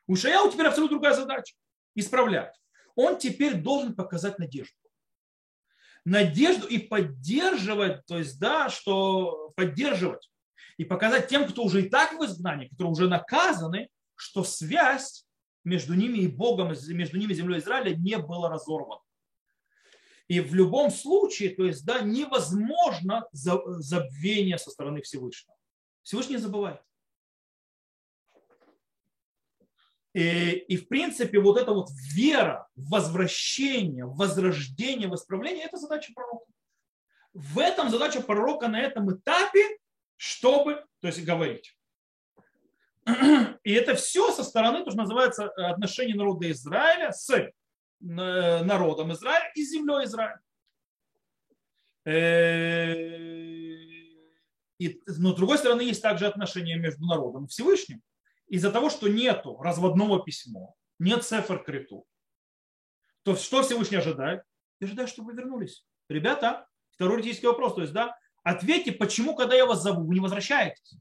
У 0.06 0.16
Шаяу 0.16 0.50
теперь 0.50 0.66
абсолютно 0.66 0.96
другая 0.96 1.14
задача– 1.14 1.54
исправлять. 1.94 2.54
Он 2.94 3.18
теперь 3.18 3.54
должен 3.54 3.94
показать 3.94 4.38
надежду. 4.38 4.76
Надежду 6.04 6.66
и 6.66 6.78
поддерживать, 6.78 8.04
то 8.06 8.18
есть, 8.18 8.38
да, 8.38 8.68
что 8.68 9.52
поддерживать 9.56 10.30
и 10.76 10.84
показать 10.84 11.28
тем, 11.28 11.46
кто 11.46 11.62
уже 11.64 11.82
и 11.82 11.88
так 11.88 12.18
в 12.18 12.24
изгнании, 12.24 12.68
которые 12.68 12.92
уже 12.92 13.08
наказаны, 13.08 13.88
что 14.16 14.44
связь 14.44 15.26
между 15.64 15.94
ними 15.94 16.18
и 16.18 16.28
Богом, 16.28 16.68
между 16.68 17.18
ними 17.18 17.32
и 17.32 17.34
землей 17.34 17.58
Израиля 17.58 17.96
не 17.96 18.18
была 18.18 18.50
разорвана. 18.50 19.00
И 20.28 20.40
в 20.40 20.54
любом 20.54 20.90
случае, 20.90 21.50
то 21.50 21.64
есть, 21.64 21.84
да, 21.84 22.00
невозможно 22.00 23.26
забвение 23.32 24.58
со 24.58 24.70
стороны 24.70 25.02
Всевышнего. 25.02 25.56
Всевышний 26.02 26.38
забывает. 26.38 26.80
И, 30.14 30.50
и 30.68 30.76
в 30.76 30.88
принципе 30.88 31.40
вот 31.40 31.58
эта 31.58 31.72
вот 31.72 31.88
вера 32.14 32.68
возвращение, 32.76 34.06
возрождение, 34.06 35.08
в 35.08 35.14
исправление– 35.14 35.64
это 35.66 35.76
задача 35.76 36.12
пророка. 36.14 36.46
В 37.32 37.58
этом 37.58 37.90
задача 37.90 38.20
пророка 38.22 38.68
на 38.68 38.80
этом 38.80 39.12
этапе, 39.12 39.78
чтобы, 40.16 40.84
то 41.00 41.08
есть 41.08 41.24
говорить. 41.24 41.76
И 43.64 43.72
это 43.72 43.94
все 43.94 44.32
со 44.32 44.42
стороны, 44.44 44.84
то, 44.84 44.90
что 44.90 45.00
называется 45.00 45.48
отношение 45.48 46.16
народа 46.16 46.50
Израиля 46.50 47.12
с 47.12 47.30
э, 47.30 47.50
народом 48.00 49.12
Израиля 49.12 49.52
и 49.54 49.62
землей 49.62 50.04
Израиля. 50.04 50.40
Э, 52.06 52.94
и, 54.78 55.02
но 55.06 55.32
с 55.32 55.36
другой 55.36 55.58
стороны, 55.58 55.82
есть 55.82 56.02
также 56.02 56.26
отношения 56.26 56.76
между 56.76 57.04
народом 57.06 57.44
и 57.44 57.48
Всевышним 57.48 58.02
из-за 58.48 58.70
того, 58.72 58.90
что 58.90 59.08
нету 59.08 59.58
разводного 59.60 60.22
письма, 60.22 60.74
нет 60.98 61.24
цифр 61.24 61.62
криту, 61.62 62.06
то 63.22 63.36
что 63.36 63.62
Всевышний 63.62 63.96
ожидает? 63.96 64.42
Я 64.80 64.86
ожидаю, 64.86 65.08
чтобы 65.08 65.32
вы 65.32 65.38
вернулись. 65.38 65.86
Ребята, 66.08 66.68
второй 66.90 67.18
риторический 67.18 67.46
вопрос. 67.46 67.74
То 67.74 67.80
есть, 67.82 67.92
да, 67.92 68.16
ответьте, 68.44 68.92
почему, 68.92 69.34
когда 69.34 69.56
я 69.56 69.66
вас 69.66 69.82
зову, 69.82 70.06
вы 70.06 70.14
не 70.14 70.20
возвращаетесь? 70.20 70.94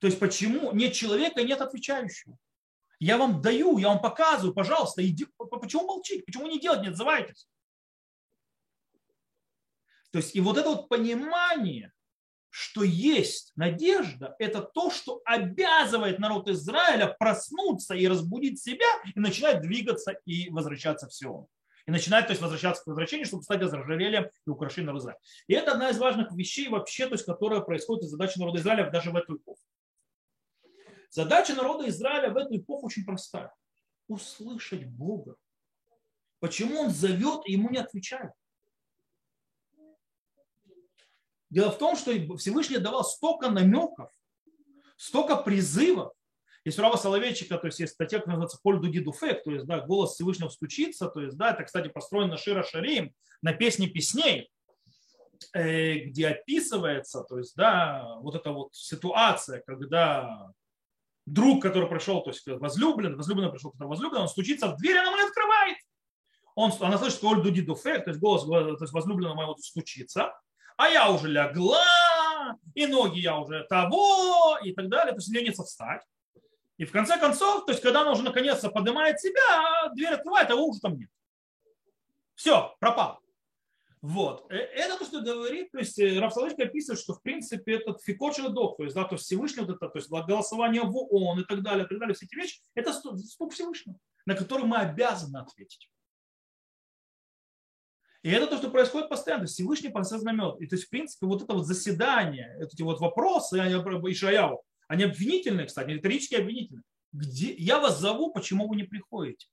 То 0.00 0.06
есть, 0.06 0.18
почему 0.18 0.72
нет 0.72 0.94
человека, 0.94 1.42
нет 1.42 1.60
отвечающего? 1.60 2.38
Я 2.98 3.18
вам 3.18 3.42
даю, 3.42 3.76
я 3.76 3.88
вам 3.88 4.00
показываю, 4.00 4.54
пожалуйста, 4.54 5.06
иди, 5.06 5.26
почему 5.36 5.86
молчите, 5.86 6.22
почему 6.22 6.46
не 6.46 6.58
делать, 6.58 6.80
не 6.80 6.88
отзывайтесь? 6.88 7.46
То 10.12 10.18
есть, 10.18 10.34
и 10.34 10.40
вот 10.40 10.56
это 10.56 10.70
вот 10.70 10.88
понимание, 10.88 11.92
что 12.48 12.82
есть 12.82 13.52
надежда, 13.54 14.34
это 14.38 14.62
то, 14.62 14.90
что 14.90 15.20
обязывает 15.26 16.18
народ 16.18 16.48
Израиля 16.48 17.14
проснуться 17.18 17.94
и 17.94 18.08
разбудить 18.08 18.62
себя 18.62 18.86
и 19.14 19.20
начинать 19.20 19.60
двигаться 19.60 20.12
и 20.24 20.48
возвращаться 20.48 21.06
в 21.06 21.12
Сион. 21.12 21.48
И 21.86 21.90
начинать 21.92 22.26
то 22.26 22.32
есть, 22.32 22.42
возвращаться 22.42 22.82
к 22.82 22.86
возвращению, 22.88 23.26
чтобы 23.26 23.44
стать 23.44 23.62
ожерельем 23.62 24.28
и 24.44 24.50
украшением 24.50 24.86
народа 24.86 25.04
Израиля. 25.04 25.20
И 25.46 25.54
это 25.54 25.72
одна 25.72 25.90
из 25.90 25.98
важных 25.98 26.32
вещей 26.32 26.68
вообще, 26.68 27.06
то 27.06 27.14
есть, 27.14 27.24
которая 27.24 27.60
происходит 27.60 28.04
из 28.04 28.10
задачи 28.10 28.38
народа 28.38 28.58
Израиля 28.58 28.90
даже 28.90 29.12
в 29.12 29.16
эту 29.16 29.36
эпоху. 29.36 29.60
Задача 31.10 31.54
народа 31.54 31.88
Израиля 31.88 32.30
в 32.30 32.36
эту 32.36 32.56
эпоху 32.56 32.86
очень 32.86 33.04
простая. 33.04 33.54
Услышать 34.08 34.84
Бога. 34.84 35.36
Почему 36.40 36.80
он 36.80 36.90
зовет 36.90 37.42
и 37.46 37.52
ему 37.52 37.70
не 37.70 37.78
отвечают? 37.78 38.32
Дело 41.48 41.70
в 41.70 41.78
том, 41.78 41.96
что 41.96 42.10
Всевышний 42.36 42.78
давал 42.78 43.04
столько 43.04 43.48
намеков, 43.48 44.10
столько 44.96 45.36
призывов. 45.36 46.12
Есть 46.66 46.80
Рава 46.80 46.96
Соловейчика, 46.96 47.58
то 47.58 47.68
есть 47.68 47.78
есть 47.78 47.92
статья, 47.92 48.18
которая 48.18 48.38
называется 48.38 48.58
«Коль 48.60 48.80
дуги 48.80 48.98
дуфек», 48.98 49.44
то 49.44 49.52
есть 49.52 49.66
да, 49.66 49.78
голос 49.78 50.14
Всевышнего 50.14 50.48
стучится, 50.48 51.06
то 51.06 51.20
есть 51.20 51.36
да, 51.36 51.52
это, 51.52 51.62
кстати, 51.62 51.86
построено 51.86 52.36
Шира 52.36 52.64
Шарим, 52.64 53.14
на 53.40 53.52
песне 53.52 53.86
песней, 53.86 54.50
э, 55.52 55.98
где 56.06 56.26
описывается, 56.26 57.22
то 57.22 57.38
есть 57.38 57.54
да, 57.54 58.16
вот 58.18 58.34
эта 58.34 58.50
вот 58.50 58.74
ситуация, 58.74 59.62
когда 59.64 60.50
друг, 61.24 61.62
который 61.62 61.88
пришел, 61.88 62.20
то 62.24 62.30
есть 62.30 62.44
возлюбленный, 62.44 63.16
возлюбленный 63.16 63.52
пришел, 63.52 63.70
который 63.70 63.86
возлюбленный, 63.86 64.22
он 64.22 64.28
стучится 64.28 64.66
в 64.66 64.76
дверь, 64.76 64.98
она 64.98 65.10
ему 65.10 65.18
не 65.18 65.28
открывает. 65.28 65.76
Он, 66.56 66.72
она 66.80 66.98
слышит, 66.98 67.18
что 67.18 67.28
Оль 67.28 67.44
дуди 67.44 67.62
то 67.62 67.76
есть 67.84 68.18
голос 68.18 68.42
то 68.42 68.84
есть 68.84 68.92
возлюбленного 68.92 69.36
моего 69.36 69.56
стучится, 69.58 70.32
а 70.76 70.88
я 70.88 71.12
уже 71.12 71.28
легла, 71.28 72.56
и 72.74 72.88
ноги 72.88 73.20
я 73.20 73.38
уже 73.38 73.64
того, 73.68 74.58
и 74.64 74.72
так 74.72 74.88
далее. 74.88 75.12
То 75.12 75.18
есть 75.18 75.32
ленится 75.32 75.62
встать. 75.62 76.02
И 76.78 76.84
в 76.84 76.92
конце 76.92 77.18
концов, 77.18 77.64
то 77.64 77.72
есть 77.72 77.82
когда 77.82 78.02
она 78.02 78.12
уже 78.12 78.22
наконец-то 78.22 78.70
поднимает 78.70 79.20
себя, 79.20 79.90
дверь 79.94 80.14
открывает, 80.14 80.50
а 80.50 80.52
его 80.52 80.66
уже 80.66 80.80
там 80.80 80.98
нет. 80.98 81.10
Все, 82.34 82.76
пропал. 82.80 83.20
Вот. 84.02 84.46
Э, 84.52 84.56
это 84.56 84.98
то, 84.98 85.04
что 85.06 85.22
говорит, 85.22 85.72
то 85.72 85.78
есть 85.78 85.98
э, 85.98 86.20
Рафсалычка 86.20 86.64
описывает, 86.64 87.00
что 87.00 87.14
в 87.14 87.22
принципе 87.22 87.76
этот 87.76 88.02
фикочный 88.02 88.50
дох, 88.50 88.76
то 88.76 88.84
есть, 88.84 88.94
да, 88.94 89.04
то 89.04 89.14
есть 89.14 89.24
Всевышний 89.24 89.62
вот 89.62 89.74
это, 89.74 89.88
то 89.88 89.98
есть 89.98 90.10
голосование 90.10 90.82
в 90.82 90.96
ООН 90.96 91.40
и 91.40 91.44
так 91.44 91.62
далее, 91.62 91.86
и 91.86 91.88
так 91.88 91.98
далее, 91.98 92.14
все 92.14 92.26
эти 92.26 92.34
вещи, 92.34 92.60
это 92.74 92.92
стук 92.92 93.52
Всевышнего, 93.52 93.98
на 94.26 94.34
который 94.34 94.66
мы 94.66 94.76
обязаны 94.76 95.38
ответить. 95.38 95.90
И 98.22 98.30
это 98.30 98.48
то, 98.48 98.58
что 98.58 98.70
происходит 98.70 99.08
постоянно. 99.08 99.46
Всевышний 99.46 99.88
понесет 99.88 100.20
знамет. 100.20 100.60
И 100.60 100.66
то 100.66 100.74
есть, 100.74 100.86
в 100.86 100.90
принципе, 100.90 101.26
вот 101.26 101.42
это 101.42 101.54
вот 101.54 101.64
заседание, 101.64 102.58
эти 102.60 102.82
вот 102.82 102.98
вопросы 102.98 103.56
Ишаяу, 103.56 104.64
они 104.88 105.04
обвинительные, 105.04 105.66
кстати, 105.66 105.90
риторически 105.90 106.36
обвинительные. 106.36 106.84
Где, 107.12 107.54
я 107.54 107.80
вас 107.80 107.98
зову, 107.98 108.32
почему 108.32 108.68
вы 108.68 108.76
не 108.76 108.84
приходите? 108.84 109.46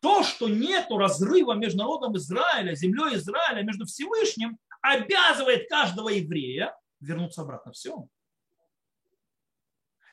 То, 0.00 0.22
что 0.22 0.48
нет 0.48 0.86
разрыва 0.90 1.54
между 1.54 1.78
народом 1.78 2.16
Израиля, 2.16 2.74
землей 2.74 3.16
Израиля, 3.16 3.62
между 3.62 3.86
Всевышним, 3.86 4.58
обязывает 4.80 5.68
каждого 5.68 6.10
еврея 6.10 6.76
вернуться 7.00 7.42
обратно 7.42 7.72
в 7.72 7.76
Сион. 7.76 8.08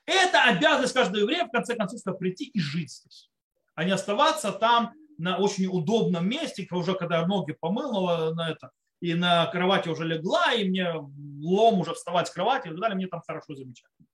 Это 0.06 0.44
обязанность 0.44 0.94
каждого 0.94 1.22
еврея, 1.22 1.46
в 1.46 1.52
конце 1.52 1.76
концов, 1.76 2.18
прийти 2.18 2.46
и 2.46 2.60
жить 2.60 2.92
здесь, 2.92 3.30
а 3.76 3.84
не 3.84 3.92
оставаться 3.92 4.52
там 4.52 4.94
на 5.18 5.38
очень 5.38 5.68
удобном 5.68 6.28
месте, 6.28 6.68
уже 6.72 6.96
когда 6.96 7.26
ноги 7.26 7.54
помыла 7.54 8.34
на 8.34 8.50
это, 8.50 8.72
и 9.04 9.16
на 9.16 9.48
кровати 9.48 9.90
уже 9.90 10.06
легла, 10.06 10.54
и 10.54 10.64
мне 10.64 10.94
лом 10.94 11.82
уже 11.82 11.94
вставать 11.94 12.30
с 12.30 12.32
кровати, 12.32 12.68
и 12.68 12.70
так 12.70 12.80
далее, 12.80 12.96
мне 12.96 13.08
там 13.08 13.22
хорошо, 13.28 13.54
замечательно. 13.54 14.08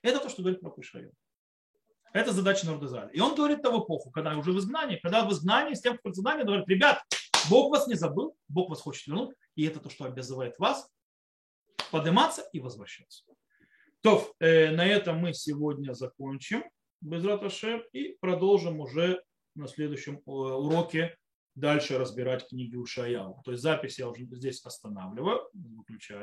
Это 0.00 0.20
то, 0.20 0.28
что 0.28 0.42
говорит 0.42 0.60
про 0.60 0.70
Пушайо. 0.70 1.10
Это 2.12 2.30
задача 2.30 2.64
народа 2.64 2.86
Израиля. 2.86 3.10
И 3.10 3.18
он 3.18 3.34
говорит 3.34 3.62
того 3.62 3.84
эпоху, 3.84 4.12
когда 4.12 4.36
уже 4.36 4.52
в 4.52 4.58
изгнании, 4.60 5.00
когда 5.02 5.24
в 5.24 5.32
изгнании, 5.32 5.74
с 5.74 5.80
тем, 5.80 5.98
кто 5.98 6.10
в 6.10 6.12
изгнании, 6.12 6.44
говорит, 6.44 6.68
ребят, 6.68 7.02
Бог 7.50 7.72
вас 7.72 7.88
не 7.88 7.96
забыл, 7.96 8.36
Бог 8.46 8.70
вас 8.70 8.80
хочет 8.80 9.08
вернуть, 9.08 9.34
и 9.56 9.66
это 9.66 9.80
то, 9.80 9.90
что 9.90 10.04
обязывает 10.04 10.56
вас 10.60 10.88
подниматься 11.90 12.48
и 12.52 12.60
возвращаться. 12.60 13.24
То, 14.02 14.32
э, 14.38 14.70
на 14.70 14.86
этом 14.86 15.18
мы 15.18 15.34
сегодня 15.34 15.94
закончим, 15.94 16.62
без 17.00 17.24
и 17.92 18.16
продолжим 18.20 18.78
уже 18.78 19.20
на 19.56 19.66
следующем 19.66 20.18
э, 20.18 20.30
уроке 20.30 21.16
дальше 21.60 21.98
разбирать 21.98 22.48
книги 22.48 22.76
Ушаяу. 22.76 23.42
То 23.44 23.52
есть 23.52 23.62
запись 23.62 23.98
я 23.98 24.08
уже 24.08 24.24
здесь 24.24 24.64
останавливаю, 24.64 25.40
выключаю. 25.52 26.16